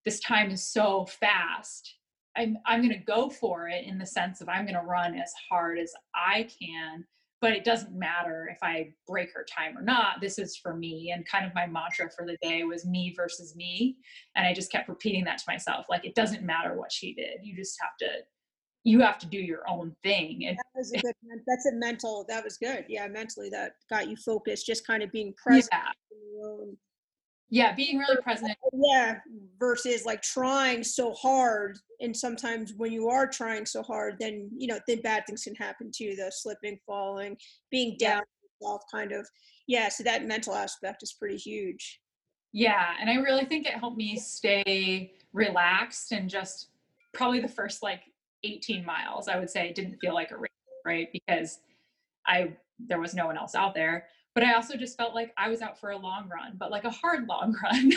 [0.04, 1.96] this time is so fast
[2.36, 5.14] I'm I'm going to go for it in the sense of I'm going to run
[5.14, 7.04] as hard as I can,
[7.40, 10.20] but it doesn't matter if I break her time or not.
[10.20, 11.12] This is for me.
[11.14, 13.96] And kind of my mantra for the day was me versus me.
[14.34, 15.86] And I just kept repeating that to myself.
[15.88, 17.38] Like it doesn't matter what she did.
[17.42, 18.08] You just have to
[18.86, 20.46] you have to do your own thing.
[20.46, 21.12] And That was a good.
[21.44, 22.24] That's a mental.
[22.28, 22.84] That was good.
[22.88, 24.64] Yeah, mentally that got you focused.
[24.64, 25.68] Just kind of being present.
[25.72, 26.66] yeah,
[27.50, 28.52] yeah, being really present.
[28.64, 29.18] Oh, yeah,
[29.58, 34.68] versus like trying so hard, and sometimes when you are trying so hard, then you
[34.68, 36.14] know then bad things can happen too.
[36.16, 37.36] The slipping, falling,
[37.72, 38.16] being Yeah.
[38.16, 38.22] down,
[38.60, 39.28] yourself kind of
[39.66, 42.00] yeah so that mental aspect is pretty huge
[42.52, 46.68] Yeah, and I really think it helped me stay relaxed and just
[47.12, 48.00] probably the first like
[48.46, 50.50] 18 miles, I would say, it didn't feel like a race,
[50.84, 51.08] right?
[51.12, 51.58] Because
[52.26, 54.06] I there was no one else out there.
[54.34, 56.84] But I also just felt like I was out for a long run, but like
[56.84, 57.92] a hard long run.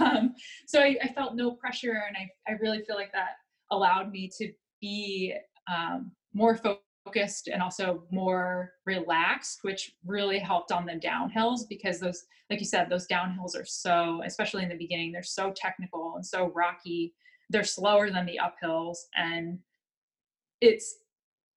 [0.00, 0.34] um,
[0.66, 3.36] so I, I felt no pressure, and I I really feel like that
[3.70, 5.34] allowed me to be
[5.72, 6.56] um, more
[7.04, 12.66] focused and also more relaxed, which really helped on the downhills because those, like you
[12.66, 17.14] said, those downhills are so, especially in the beginning, they're so technical and so rocky.
[17.50, 19.58] They're slower than the uphills, and
[20.62, 20.94] it's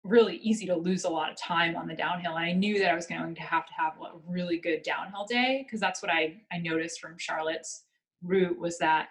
[0.02, 2.36] really easy to lose a lot of time on the downhill.
[2.36, 5.26] And I knew that I was going to have to have a really good downhill
[5.26, 7.84] day because that's what I, I noticed from Charlotte's
[8.22, 9.08] route was that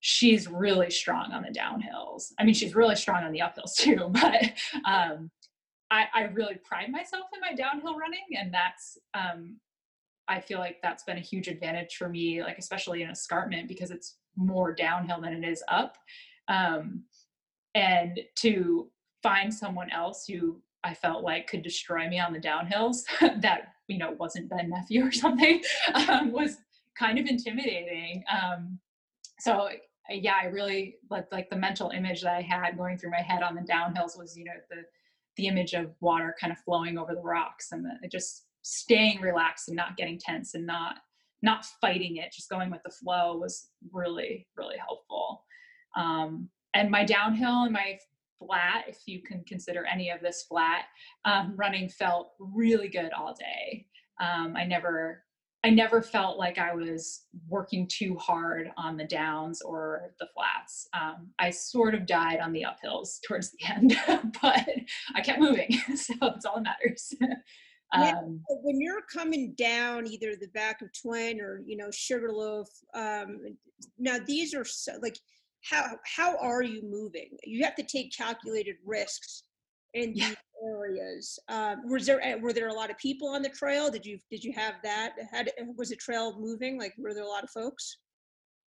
[0.00, 2.32] she's really strong on the downhills.
[2.38, 4.52] I mean, she's really strong on the uphills too, but
[4.84, 5.30] um,
[5.90, 9.56] I, I really pride myself in my downhill running, and that's um,
[10.28, 13.90] I feel like that's been a huge advantage for me, like especially in escarpment because
[13.90, 15.96] it's more downhill than it is up.
[16.48, 17.04] Um,
[17.74, 18.88] and to
[19.22, 23.02] find someone else who I felt like could destroy me on the downhills
[23.40, 25.62] that you know wasn't Ben Nephew or something
[26.08, 26.56] um, was
[26.98, 28.24] kind of intimidating.
[28.30, 28.78] Um,
[29.38, 29.68] so
[30.10, 33.42] yeah, I really like like the mental image that I had going through my head
[33.42, 34.82] on the downhills was you know the
[35.36, 39.68] the image of water kind of flowing over the rocks and the, just staying relaxed
[39.68, 40.96] and not getting tense and not
[41.44, 45.44] not fighting it, just going with the flow was really really helpful.
[45.96, 47.98] Um, and my downhill and my
[48.46, 50.84] flat, if you can consider any of this flat,
[51.24, 53.86] um, running felt really good all day.
[54.20, 55.24] Um, I never
[55.64, 60.88] I never felt like I was working too hard on the downs or the flats.
[60.92, 63.96] Um, I sort of died on the uphills towards the end,
[64.42, 64.68] but
[65.14, 67.14] I kept moving, so that's all that matters.
[67.94, 73.40] Um, when you're coming down either the back of Twin or you know Sugarloaf, um,
[73.98, 75.18] now these are so, like
[75.62, 77.30] how how are you moving?
[77.44, 79.44] You have to take calculated risks
[79.94, 80.28] in yeah.
[80.28, 81.38] these areas.
[81.48, 83.90] Um, was there were there a lot of people on the trail?
[83.90, 85.14] Did you did you have that?
[85.30, 86.78] Had was the trail moving?
[86.78, 87.98] Like were there a lot of folks?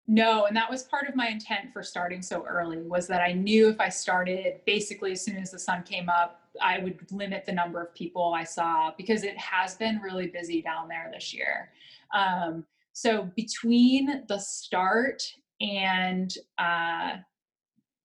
[0.09, 3.33] No, and that was part of my intent for starting so early was that I
[3.33, 7.45] knew if I started basically as soon as the sun came up, I would limit
[7.45, 11.33] the number of people I saw because it has been really busy down there this
[11.33, 11.71] year.
[12.13, 15.23] Um, so between the start
[15.61, 17.17] and uh,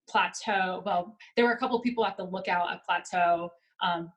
[0.09, 3.51] Plateau, well, there were a couple people at the lookout at Plateau,
[3.83, 4.11] um,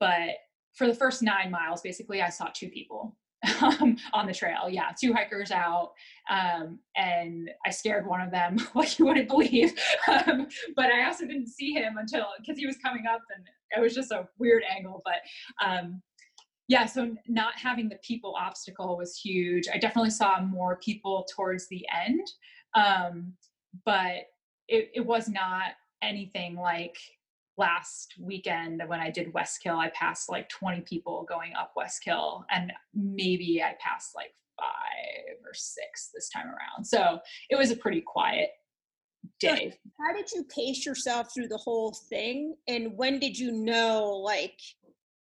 [0.00, 0.36] but
[0.74, 3.16] for the first nine miles, basically, I saw two people
[3.62, 4.68] um, on the trail.
[4.68, 5.92] Yeah, two hikers out,
[6.30, 9.72] um, and I scared one of them like you wouldn't believe.
[10.08, 13.80] Um, but I also didn't see him until because he was coming up, and it
[13.80, 15.02] was just a weird angle.
[15.04, 16.02] But um,
[16.68, 19.68] yeah, so not having the people obstacle was huge.
[19.72, 22.26] I definitely saw more people towards the end,
[22.74, 23.34] um,
[23.84, 24.28] but
[24.68, 26.96] it, it was not anything like
[27.56, 32.72] last weekend when I did Westkill, I passed like 20 people going up Westkill, and
[32.94, 36.84] maybe I passed like five or six this time around.
[36.84, 37.18] So
[37.50, 38.50] it was a pretty quiet
[39.40, 39.70] day.
[39.70, 42.56] So how did you pace yourself through the whole thing?
[42.68, 44.58] And when did you know, like,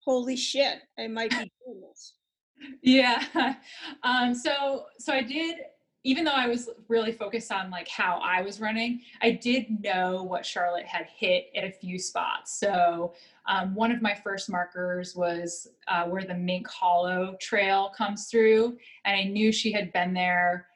[0.04, 2.14] holy shit, I might be doing this?
[2.82, 3.54] yeah.
[4.02, 5.56] Um, so so I did
[6.04, 10.22] even though I was really focused on like how I was running, I did know
[10.22, 12.60] what Charlotte had hit at a few spots.
[12.60, 13.14] So
[13.46, 18.76] um, one of my first markers was uh, where the Mink Hollow Trail comes through,
[19.06, 20.66] and I knew she had been there.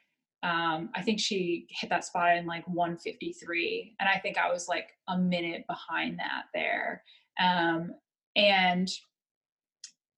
[0.41, 4.67] Um, I think she hit that spot in like 153, and I think I was
[4.67, 7.03] like a minute behind that there.
[7.39, 7.91] Um,
[8.35, 8.89] and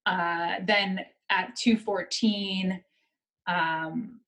[0.06, 2.82] uh, then at 214,
[3.47, 4.21] um,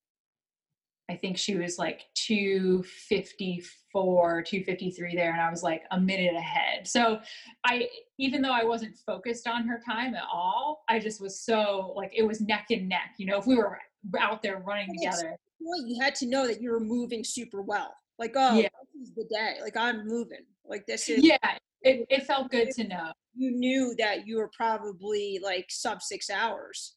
[1.14, 6.88] I think she was like 254, 253 there, and I was like a minute ahead.
[6.88, 7.20] So
[7.64, 11.94] I, even though I wasn't focused on her time at all, I just was so
[11.96, 13.14] like it was neck and neck.
[13.20, 13.78] You know, if we were
[14.20, 17.94] out there running together, you had to know that you were moving super well.
[18.18, 18.70] Like, oh, yeah.
[18.96, 19.58] this is the day.
[19.62, 20.46] Like I'm moving.
[20.66, 21.24] Like this is.
[21.24, 21.38] Yeah,
[21.84, 23.12] it, it felt good to know.
[23.36, 26.96] You knew that you were probably like sub six hours.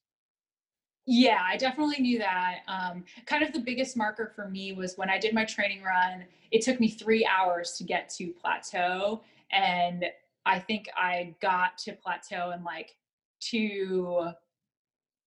[1.06, 2.58] Yeah, I definitely knew that.
[2.66, 6.24] Um, kind of the biggest marker for me was when I did my training run,
[6.50, 9.22] it took me three hours to get to plateau.
[9.52, 10.04] And
[10.44, 12.96] I think I got to plateau in like
[13.40, 14.28] two,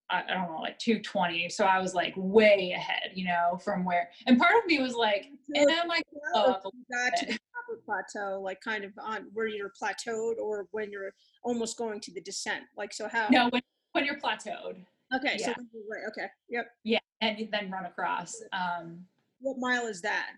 [0.10, 1.48] I don't know, like 220.
[1.48, 4.96] So I was like way ahead, you know, from where, and part of me was
[4.96, 6.04] like, and I'm like,
[6.36, 6.58] oh,
[6.92, 7.26] got to
[7.70, 11.12] the plateau, like kind of on where you're plateaued or when you're
[11.44, 12.64] almost going to the descent.
[12.76, 13.28] Like, so how?
[13.30, 13.62] No, when
[13.94, 14.84] when you're plateaued.
[15.16, 15.56] Okay, so Yeah.
[15.90, 16.72] right, okay, yep.
[16.84, 18.42] Yeah, and then run across.
[18.54, 19.06] Um,
[19.40, 20.32] What mile is that?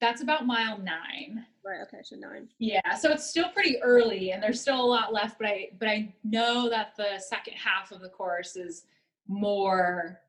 [0.00, 1.44] that's about mile nine.
[1.64, 2.48] Right, okay, so nine.
[2.58, 5.38] Yeah, so it's still pretty early, and there's still a lot left.
[5.40, 8.84] But I, but I know that the second half of the course is
[9.26, 10.20] more,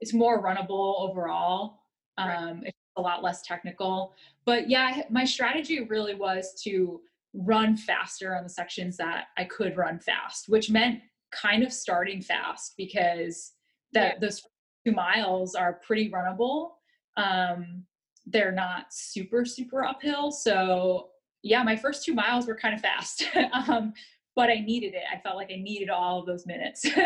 [0.00, 1.82] it's more runnable overall.
[2.18, 2.34] Right.
[2.34, 4.14] Um, it's a lot less technical.
[4.44, 7.00] But yeah, my strategy really was to
[7.34, 11.00] run faster on the sections that I could run fast, which meant
[11.40, 13.52] kind of starting fast because
[13.92, 14.18] that Yeah.
[14.20, 14.42] those
[14.86, 16.72] two miles are pretty runnable.
[17.16, 17.86] Um,
[18.26, 21.10] they're not super super uphill so
[21.42, 23.24] yeah my first two miles were kind of fast
[23.68, 23.92] um,
[24.34, 26.86] but i needed it i felt like i needed all of those minutes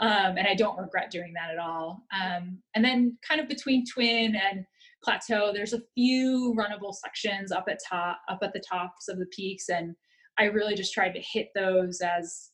[0.00, 3.84] um, and i don't regret doing that at all um, and then kind of between
[3.86, 4.64] twin and
[5.04, 9.26] plateau there's a few runnable sections up at top up at the tops of the
[9.26, 9.94] peaks and
[10.38, 12.50] i really just tried to hit those as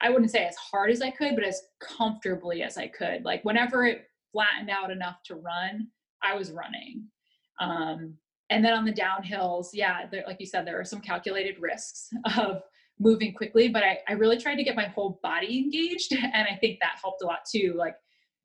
[0.00, 3.44] i wouldn't say as hard as i could but as comfortably as i could like
[3.44, 5.86] whenever it flattened out enough to run
[6.22, 7.04] i was running
[7.60, 8.16] um,
[8.50, 12.10] and then on the downhills, yeah, there, like you said, there are some calculated risks
[12.38, 12.62] of
[12.98, 16.12] moving quickly, but I, I really tried to get my whole body engaged.
[16.16, 17.74] And I think that helped a lot too.
[17.76, 17.96] Like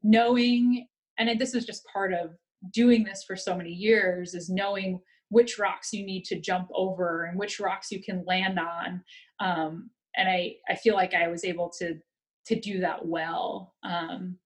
[0.04, 0.88] knowing,
[1.18, 2.32] and this is just part of
[2.74, 7.26] doing this for so many years, is knowing which rocks you need to jump over
[7.26, 9.04] and which rocks you can land on.
[9.40, 12.00] Um, and I, I feel like I was able to
[12.48, 13.76] to do that well.
[13.84, 14.38] Um,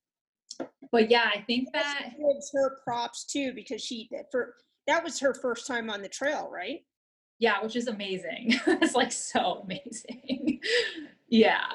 [0.92, 5.20] but yeah, I think that Gives her props too, because she, that for, that was
[5.20, 6.82] her first time on the trail, right?
[7.40, 10.60] yeah which is amazing it's like so amazing
[11.30, 11.66] yeah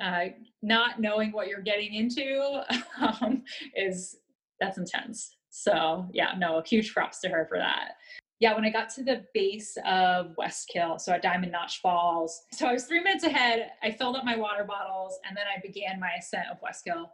[0.00, 0.26] uh,
[0.62, 2.60] not knowing what you're getting into
[3.00, 3.42] um,
[3.74, 4.16] is
[4.60, 7.92] that's intense so yeah no huge props to her for that
[8.40, 12.66] yeah when i got to the base of westkill so at diamond notch falls so
[12.66, 15.98] i was three minutes ahead i filled up my water bottles and then i began
[16.00, 17.06] my ascent of westkill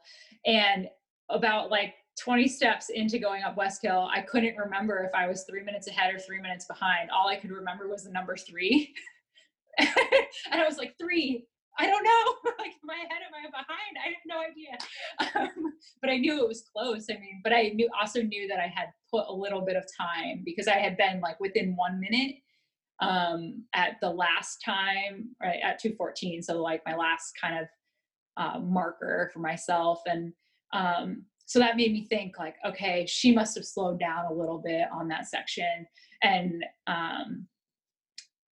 [0.46, 0.88] and
[1.30, 5.62] about like 20 steps into going up Westkill, I couldn't remember if I was three
[5.62, 7.10] minutes ahead or three minutes behind.
[7.10, 8.94] All I could remember was the number three.
[9.78, 9.90] and
[10.52, 11.46] I was like, three,
[11.78, 12.52] I don't know.
[12.58, 13.22] like, am I ahead?
[13.26, 13.96] Am I behind?
[14.02, 14.78] I have no idea.
[15.34, 17.06] Um, but I knew it was close.
[17.10, 19.84] I mean, but I knew also knew that I had put a little bit of
[19.98, 22.36] time because I had been like within one minute
[23.00, 26.42] um, at the last time, right at 214.
[26.42, 27.66] So like my last kind of
[28.36, 30.00] uh, marker for myself.
[30.06, 30.32] And
[30.72, 34.58] um, so that made me think like okay she must have slowed down a little
[34.58, 35.86] bit on that section
[36.22, 37.46] and um,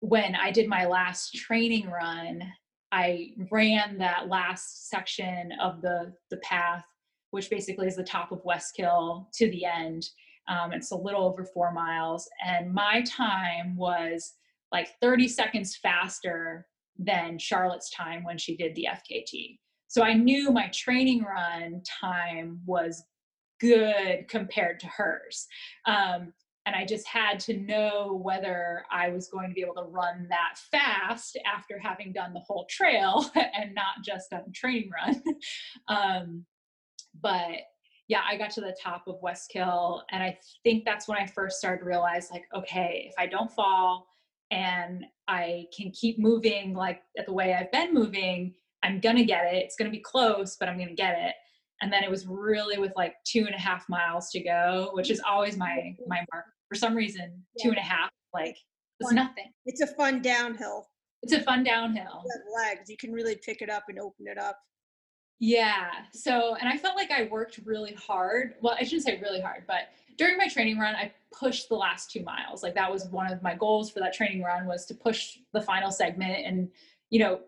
[0.01, 2.43] when i did my last training run
[2.93, 6.85] i ran that last section of the the path
[7.31, 10.09] which basically is the top of westkill to the end
[10.49, 14.35] um, it's a little over four miles and my time was
[14.71, 16.67] like 30 seconds faster
[16.99, 19.59] than charlotte's time when she did the fkt
[19.93, 23.05] so I knew my training run time was
[23.61, 25.47] good compared to hers.
[25.87, 26.33] Um,
[26.67, 30.27] and I just had to know whether I was going to be able to run
[30.29, 35.23] that fast after having done the whole trail and not just the training run.
[35.89, 36.45] um,
[37.21, 37.63] but
[38.09, 41.59] yeah, I got to the top of Westkill, and I think that's when I first
[41.59, 44.07] started to realize, like, okay, if I don't fall
[44.51, 49.65] and I can keep moving like the way I've been moving, I'm gonna get it.
[49.65, 51.35] It's gonna be close, but I'm gonna get it.
[51.83, 55.11] And then it was really with like two and a half miles to go, which
[55.11, 56.47] is always my my mark.
[56.69, 58.57] For some reason, two and a half, like
[59.01, 59.17] it's Fun.
[59.17, 59.53] nothing.
[59.67, 60.87] It's a fun downhill.
[61.23, 62.25] It's a fun downhill.
[62.57, 62.89] Legs.
[62.89, 64.59] You can really pick it up and open it up.
[65.39, 65.91] Yeah.
[66.13, 68.55] So, and I felt like I worked really hard.
[68.61, 72.13] Well, I shouldn't say really hard, but during my training run, I pushed the last
[72.13, 72.63] two miles.
[72.63, 75.61] Like that was one of my goals for that training run was to push the
[75.61, 76.69] final segment and,
[77.11, 77.41] you know,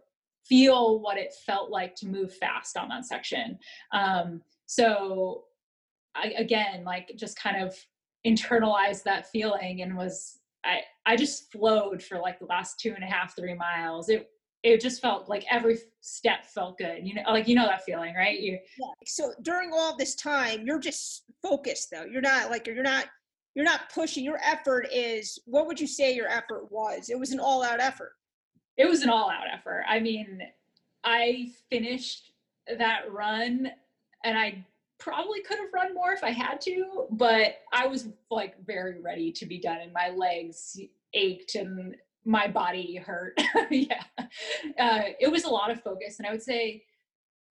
[0.49, 3.59] feel what it felt like to move fast on that section.
[3.93, 5.45] Um, so
[6.15, 7.75] I, again, like just kind of
[8.27, 13.05] internalized that feeling and was, I, I just flowed for like the last two and
[13.05, 14.09] a half, three miles.
[14.09, 14.31] It,
[14.63, 17.07] it just felt like every step felt good.
[17.07, 18.41] You know, like, you know, that feeling, right?
[18.41, 18.87] You, Yeah.
[19.05, 22.05] So during all this time, you're just focused though.
[22.05, 23.07] You're not like you're not
[23.55, 24.25] you're not pushing.
[24.25, 27.11] Your effort is what would you say your effort was?
[27.11, 28.15] It was an all out effort.
[28.77, 29.85] It was an all out effort.
[29.89, 30.41] I mean,
[31.05, 32.33] I finished
[32.79, 33.71] that run
[34.25, 34.65] and I
[34.99, 39.31] probably could have run more if I had to, but I was like very ready
[39.33, 40.79] to be done and my legs
[41.13, 43.39] ached and my body hurt.
[43.71, 44.03] yeah.
[44.79, 46.19] Uh, it was a lot of focus.
[46.19, 46.85] And I would say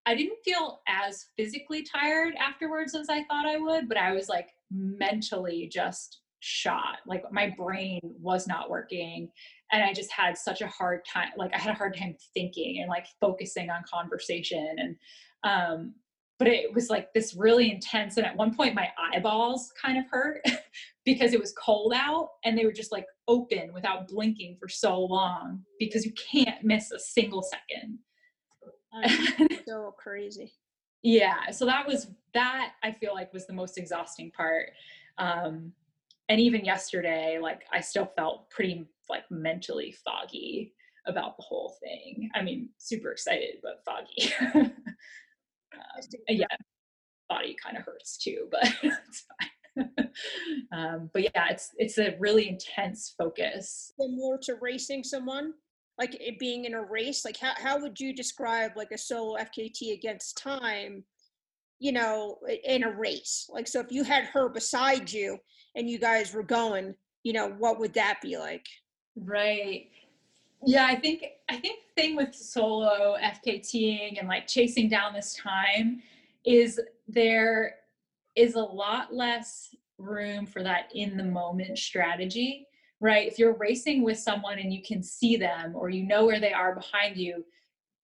[0.05, 4.27] I didn't feel as physically tired afterwards as I thought I would, but I was
[4.27, 6.97] like mentally just shot.
[7.07, 9.29] Like my brain was not working.
[9.73, 12.79] And I just had such a hard time, like I had a hard time thinking
[12.79, 14.75] and like focusing on conversation.
[14.77, 14.95] And,
[15.43, 15.95] um,
[16.37, 18.17] but it was like this really intense.
[18.17, 20.45] And at one point, my eyeballs kind of hurt
[21.05, 24.99] because it was cold out and they were just like open without blinking for so
[24.99, 27.97] long because you can't miss a single second.
[29.67, 30.53] so crazy.
[31.01, 31.49] Yeah.
[31.49, 34.69] So that was, that I feel like was the most exhausting part.
[35.17, 35.73] Um,
[36.29, 40.73] and even yesterday like i still felt pretty like mentally foggy
[41.05, 42.29] about the whole thing.
[42.35, 44.71] I mean super excited but foggy.
[45.73, 46.45] Um, yeah
[47.27, 49.25] body kind of hurts too but it's
[49.75, 49.89] fine.
[50.71, 53.91] Um, but yeah it's it's a really intense focus.
[53.99, 55.53] Similar to racing someone?
[55.97, 57.25] Like it being in a race?
[57.25, 61.03] Like how, how would you describe like a solo fkt against time
[61.79, 63.49] you know in a race?
[63.51, 65.37] Like so if you had her beside you
[65.75, 68.65] and you guys were going, you know, what would that be like?
[69.15, 69.89] Right.
[70.65, 75.35] Yeah, I think I think the thing with solo FKTing and like chasing down this
[75.35, 76.01] time
[76.45, 77.75] is there
[78.35, 82.67] is a lot less room for that in the moment strategy,
[82.99, 83.27] right?
[83.27, 86.53] If you're racing with someone and you can see them or you know where they
[86.53, 87.45] are behind you,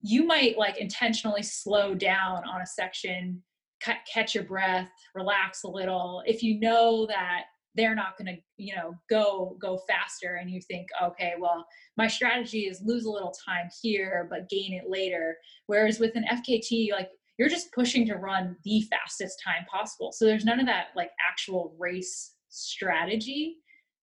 [0.02, 3.42] you might like intentionally slow down on a section,
[3.80, 6.22] catch your breath, relax a little.
[6.26, 7.44] If you know that
[7.80, 11.64] they're not going to you know go go faster and you think okay well
[11.96, 15.36] my strategy is lose a little time here but gain it later.
[15.66, 17.08] Whereas with an fkt like
[17.38, 20.12] you're just pushing to run the fastest time possible.
[20.12, 23.56] So there's none of that like actual race strategy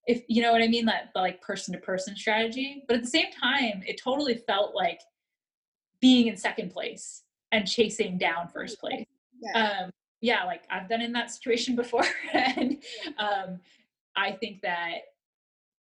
[0.07, 0.86] if you know what i mean?
[0.86, 2.84] That like person to person strategy.
[2.88, 4.99] But at the same time it totally felt like
[6.01, 9.05] being in second place and chasing down first place.
[9.39, 9.82] Yeah.
[9.84, 9.91] um
[10.22, 12.78] yeah, like I've been in that situation before, and
[13.18, 13.59] um,
[14.15, 14.97] I think that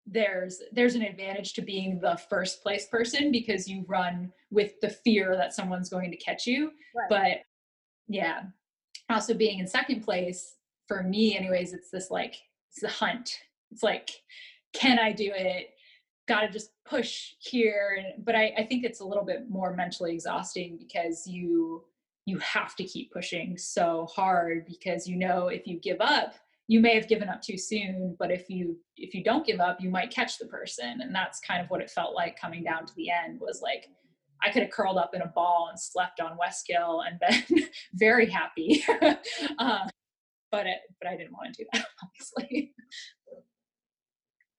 [0.07, 4.91] there's there's an advantage to being the first place person because you run with the
[4.91, 6.73] fear that someone's going to catch you.
[6.95, 7.09] Right.
[7.09, 7.39] But
[8.09, 8.43] yeah,
[9.09, 10.57] also being in second place
[10.89, 12.37] for me, anyways, it's this like
[12.71, 13.39] it's the hunt.
[13.71, 14.11] It's like,
[14.73, 15.71] can I do it?
[16.29, 20.13] Got to just push here, but I, I think it's a little bit more mentally
[20.13, 21.85] exhausting because you
[22.27, 26.35] you have to keep pushing so hard because you know if you give up
[26.69, 29.81] you may have given up too soon but if you if you don't give up
[29.81, 31.01] you might catch the person.
[31.01, 33.89] And that's kind of what it felt like coming down to the end was like
[34.43, 38.27] i could have curled up in a ball and slept on westkill and been very
[38.27, 38.85] happy.
[39.59, 39.89] Uh,
[40.51, 42.73] but it, but i didn't want to do that obviously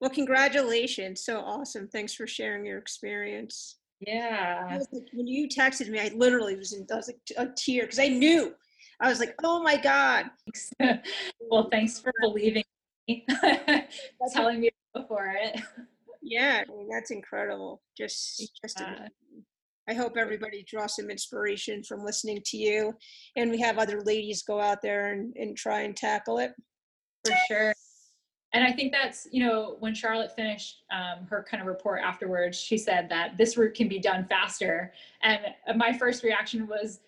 [0.02, 1.24] well congratulations.
[1.24, 1.88] So awesome.
[1.88, 3.78] Thanks for sharing your experience
[4.08, 4.80] yeah.
[4.92, 8.00] Like, when you texted me, I literally was in I was like a tear because
[8.00, 8.54] I knew.
[9.00, 10.26] I was like, oh my God.
[11.50, 12.64] well, thanks for believing
[13.08, 13.26] me,
[14.34, 15.60] telling me before it.
[16.22, 17.82] Yeah, I mean, that's incredible.
[17.98, 18.80] Just, just.
[18.80, 19.08] Yeah.
[19.90, 22.94] I hope everybody draws some inspiration from listening to you,
[23.36, 26.54] and we have other ladies go out there and, and try and tackle it.
[27.26, 27.74] For sure
[28.54, 32.58] and I think that's, you know, when Charlotte finished um, her kind of report afterwards,
[32.60, 34.94] she said that this route can be done faster.
[35.24, 35.42] And
[35.76, 37.00] my first reaction was,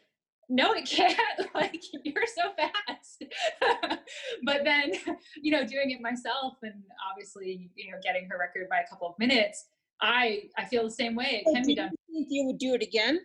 [0.50, 1.18] no, it can't.
[1.54, 3.24] like, you're so fast.
[4.44, 4.94] but then,
[5.42, 6.82] you know, doing it myself and
[7.12, 9.66] obviously, you know, getting her record by a couple of minutes,
[10.02, 11.44] I I feel the same way.
[11.46, 11.92] It can be done.
[12.10, 13.20] You think you would do it again?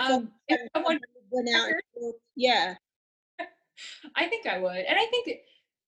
[0.00, 1.72] Um, if someone went out,
[2.36, 2.74] yeah.
[4.14, 5.40] I think I would, and I think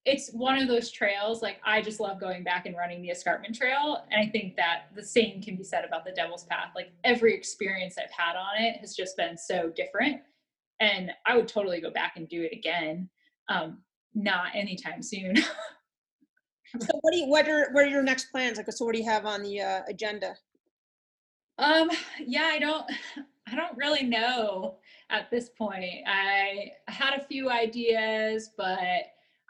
[0.04, 3.54] it's one of those trails like i just love going back and running the escarpment
[3.54, 6.70] trail and i think that the same can be said about the devil's path.
[6.74, 10.20] Like every experience i've had on it has just been so different
[10.80, 13.08] and i would totally go back and do it again
[13.48, 13.78] um
[14.14, 15.36] not anytime soon.
[16.80, 18.56] So what do you what are what are your next plans?
[18.56, 20.34] Like so what do you have on the uh, agenda?
[21.58, 22.90] Um yeah i don't
[23.46, 24.76] i don't really know
[25.10, 25.84] at this point.
[26.06, 29.02] I had a few ideas but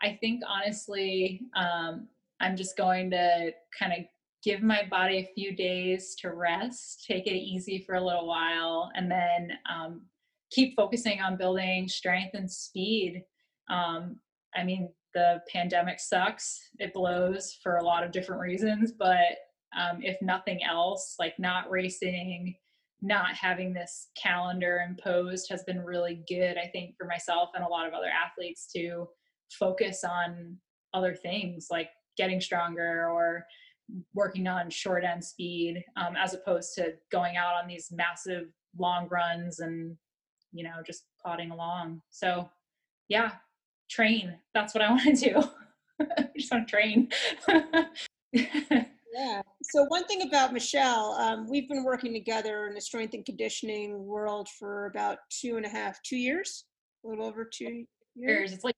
[0.03, 2.09] I think honestly, um,
[2.41, 3.99] I'm just going to kind of
[4.43, 8.91] give my body a few days to rest, take it easy for a little while,
[8.97, 10.03] and then um,
[10.51, 13.23] keep focusing on building strength and speed.
[13.71, 14.17] Um,
[14.57, 19.39] I mean, the pandemic sucks, it blows for a lot of different reasons, but
[19.79, 22.57] um, if nothing else, like not racing,
[23.01, 27.69] not having this calendar imposed has been really good, I think, for myself and a
[27.69, 29.07] lot of other athletes too
[29.59, 30.57] focus on
[30.95, 33.45] other things like getting stronger or
[34.15, 38.47] working on short end speed um, as opposed to going out on these massive
[38.79, 39.97] long runs and
[40.53, 42.49] you know just plodding along so
[43.09, 43.33] yeah
[43.91, 45.43] train that's what i want to do
[46.37, 47.09] Just want to train.
[49.15, 49.43] Yeah.
[49.65, 54.07] So one thing about Michelle, um, we've been working together in the strength and conditioning
[54.07, 56.65] world for about two and a half, two years,
[57.05, 57.85] a little over two.
[58.15, 58.55] Years.
[58.55, 58.75] It's like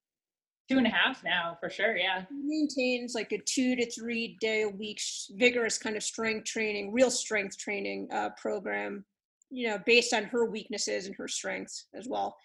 [0.71, 1.97] two and a half now for sure.
[1.97, 2.25] Yeah.
[2.31, 5.01] Maintains like a two to three day a week
[5.33, 9.05] vigorous kind of strength training, real strength training uh, program,
[9.51, 12.37] you know, based on her weaknesses and her strengths as well.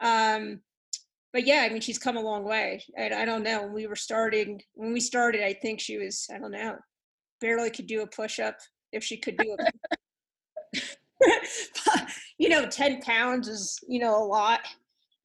[0.00, 0.60] Um,
[1.32, 2.84] but yeah, I mean, she's come a long way.
[2.96, 6.28] And I don't know, when we were starting, when we started, I think she was,
[6.32, 6.76] I don't know,
[7.40, 8.56] barely could do a push up
[8.92, 9.74] if she could do it.
[12.38, 14.60] you know, 10 pounds is, you know, a lot,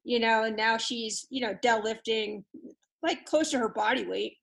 [0.03, 2.43] you know, and now she's, you know, deadlifting
[3.03, 4.37] like close to her body weight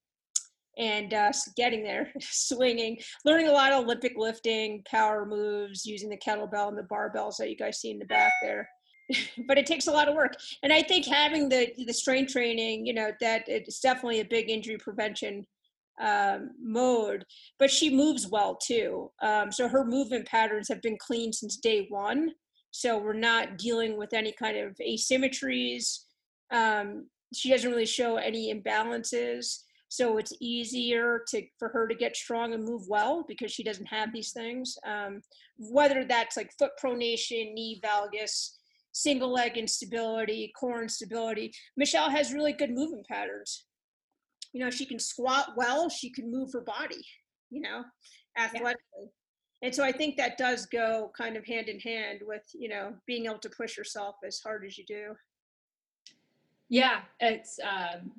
[0.78, 6.18] and uh, getting there, swinging, learning a lot of Olympic lifting, power moves, using the
[6.18, 8.68] kettlebell and the barbells that you guys see in the back there.
[9.46, 10.34] but it takes a lot of work,
[10.64, 14.50] and I think having the the strength training, you know, that it's definitely a big
[14.50, 15.46] injury prevention
[16.00, 17.24] um, mode.
[17.60, 21.86] But she moves well too, um, so her movement patterns have been clean since day
[21.88, 22.32] one.
[22.76, 26.00] So we're not dealing with any kind of asymmetries.
[26.50, 29.62] Um, she doesn't really show any imbalances.
[29.88, 33.86] So it's easier to for her to get strong and move well because she doesn't
[33.86, 34.76] have these things.
[34.86, 35.22] Um,
[35.56, 38.56] whether that's like foot pronation knee valgus
[38.92, 43.64] single leg instability core instability michelle has really good movement patterns.
[44.52, 47.04] You know she can squat well she can move her body
[47.50, 47.84] you know
[48.36, 49.10] athletically
[49.66, 52.94] and so i think that does go kind of hand in hand with you know
[53.06, 55.14] being able to push yourself as hard as you do
[56.68, 57.00] Yeah.
[57.20, 58.12] It's, um,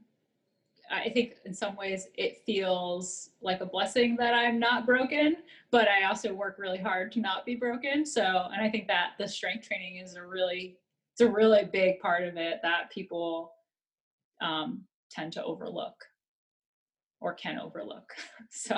[0.89, 5.37] I think in some ways it feels like a blessing that I'm not broken,
[5.69, 8.05] but I also work really hard to not be broken.
[8.05, 8.23] So,
[8.53, 10.77] and I think that the strength training is a really,
[11.11, 13.51] it's a really big part of it that people
[14.39, 16.05] um, tend to overlook
[17.19, 18.13] or can overlook.
[18.49, 18.77] So,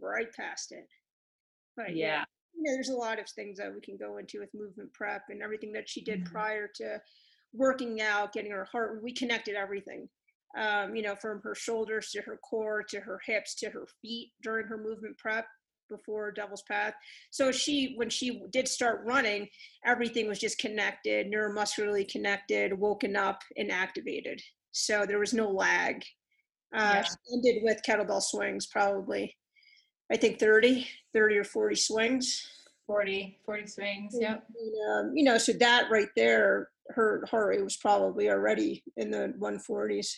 [0.00, 0.86] right past it
[1.76, 2.24] but yeah.
[2.54, 5.22] you know, there's a lot of things that we can go into with movement prep
[5.28, 6.32] and everything that she did Mhm.
[6.32, 7.00] prior to
[7.52, 9.02] working out, getting her heart.
[9.02, 10.08] We connected everything,
[10.56, 14.32] um, you know, from her shoulders to her core to her hips to her feet
[14.42, 15.46] during her movement prep
[15.88, 16.94] before Devil's Path.
[17.30, 19.48] So she, when she did start running,
[19.84, 24.42] everything was just connected, neuromuscularly connected, woken up and activated.
[24.72, 26.04] So there was no lag.
[26.74, 27.02] Uh, Yeah.
[27.04, 29.36] She ended with kettlebell swings, probably.
[30.10, 32.46] I think 30, 30 or 40 swings.
[32.86, 34.16] 40, 40 swings.
[34.18, 34.44] Yep.
[34.58, 39.10] And, um, you know, so that right there, her heart rate was probably already in
[39.10, 40.14] the 140s.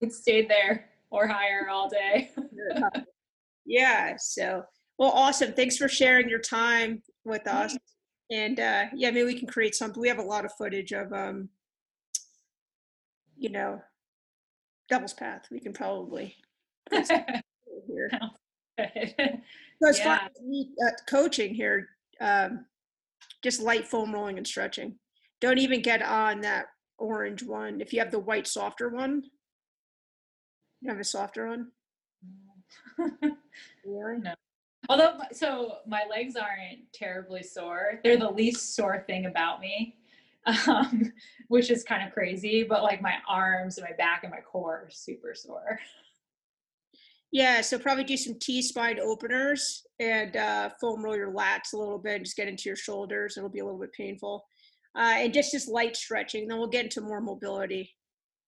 [0.00, 2.30] it stayed there or higher all day.
[3.66, 4.16] yeah.
[4.18, 4.64] So,
[4.98, 5.52] well, awesome.
[5.52, 7.76] Thanks for sharing your time with us.
[8.30, 10.00] And uh, yeah, maybe we can create something.
[10.00, 11.50] We have a lot of footage of, um,
[13.36, 13.82] you know,
[14.88, 15.46] Devil's Path.
[15.50, 16.36] We can probably
[16.90, 17.10] put
[17.86, 18.10] here.
[18.78, 20.28] So as far Yeah.
[20.34, 21.88] as me, uh, coaching here,
[22.20, 22.66] um,
[23.42, 24.96] just light foam rolling and stretching.
[25.40, 26.66] Don't even get on that
[26.98, 27.80] orange one.
[27.80, 29.24] If you have the white softer one,
[30.80, 31.72] you have a softer one.
[33.84, 34.20] Really?
[34.20, 34.34] No.
[34.88, 38.00] Although, so my legs aren't terribly sore.
[38.04, 39.96] They're the least sore thing about me,
[40.46, 41.12] um,
[41.48, 42.64] which is kind of crazy.
[42.64, 45.78] But like my arms and my back and my core are super sore.
[47.30, 47.60] Yeah.
[47.62, 51.98] So probably do some T spine openers and uh, foam roll your lats a little
[51.98, 52.16] bit.
[52.16, 53.36] And just get into your shoulders.
[53.36, 54.44] It'll be a little bit painful.
[54.94, 56.46] Uh, and just just light stretching.
[56.46, 57.94] Then we'll get into more mobility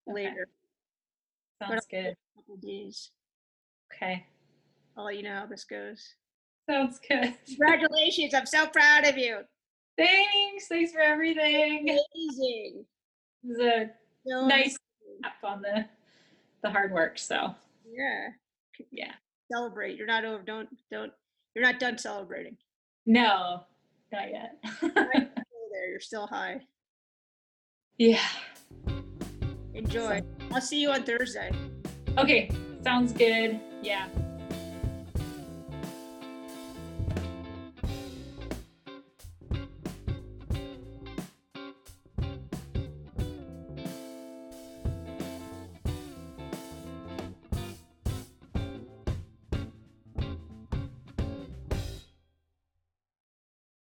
[0.08, 0.24] Okay.
[0.24, 0.48] later.
[1.62, 2.14] Sounds good.
[2.36, 3.10] Couple days.
[3.94, 4.26] Okay.
[4.96, 6.14] I'll let you know how this goes.
[6.68, 7.34] Sounds good.
[7.46, 8.34] Congratulations!
[8.34, 9.40] I'm so proud of you.
[9.96, 10.66] Thanks.
[10.68, 11.88] Thanks for everything.
[11.88, 12.84] Amazing.
[13.44, 13.90] It was a
[14.26, 14.76] So nice
[15.22, 15.84] tap on the
[16.62, 17.18] the hard work.
[17.18, 17.54] So
[17.90, 18.28] Yeah.
[18.90, 19.12] yeah.
[19.52, 19.96] Celebrate.
[19.96, 20.42] You're not over.
[20.42, 21.12] Don't don't.
[21.54, 22.56] You're not done celebrating.
[23.06, 23.64] No,
[24.12, 24.56] not yet.
[25.74, 25.90] There.
[25.90, 26.60] You're still high.
[27.98, 28.20] yeah.
[29.74, 30.22] Enjoy.
[30.52, 31.50] I'll see you on Thursday.
[32.16, 32.48] Okay.
[32.84, 33.58] Sounds good.
[33.82, 34.06] Yeah.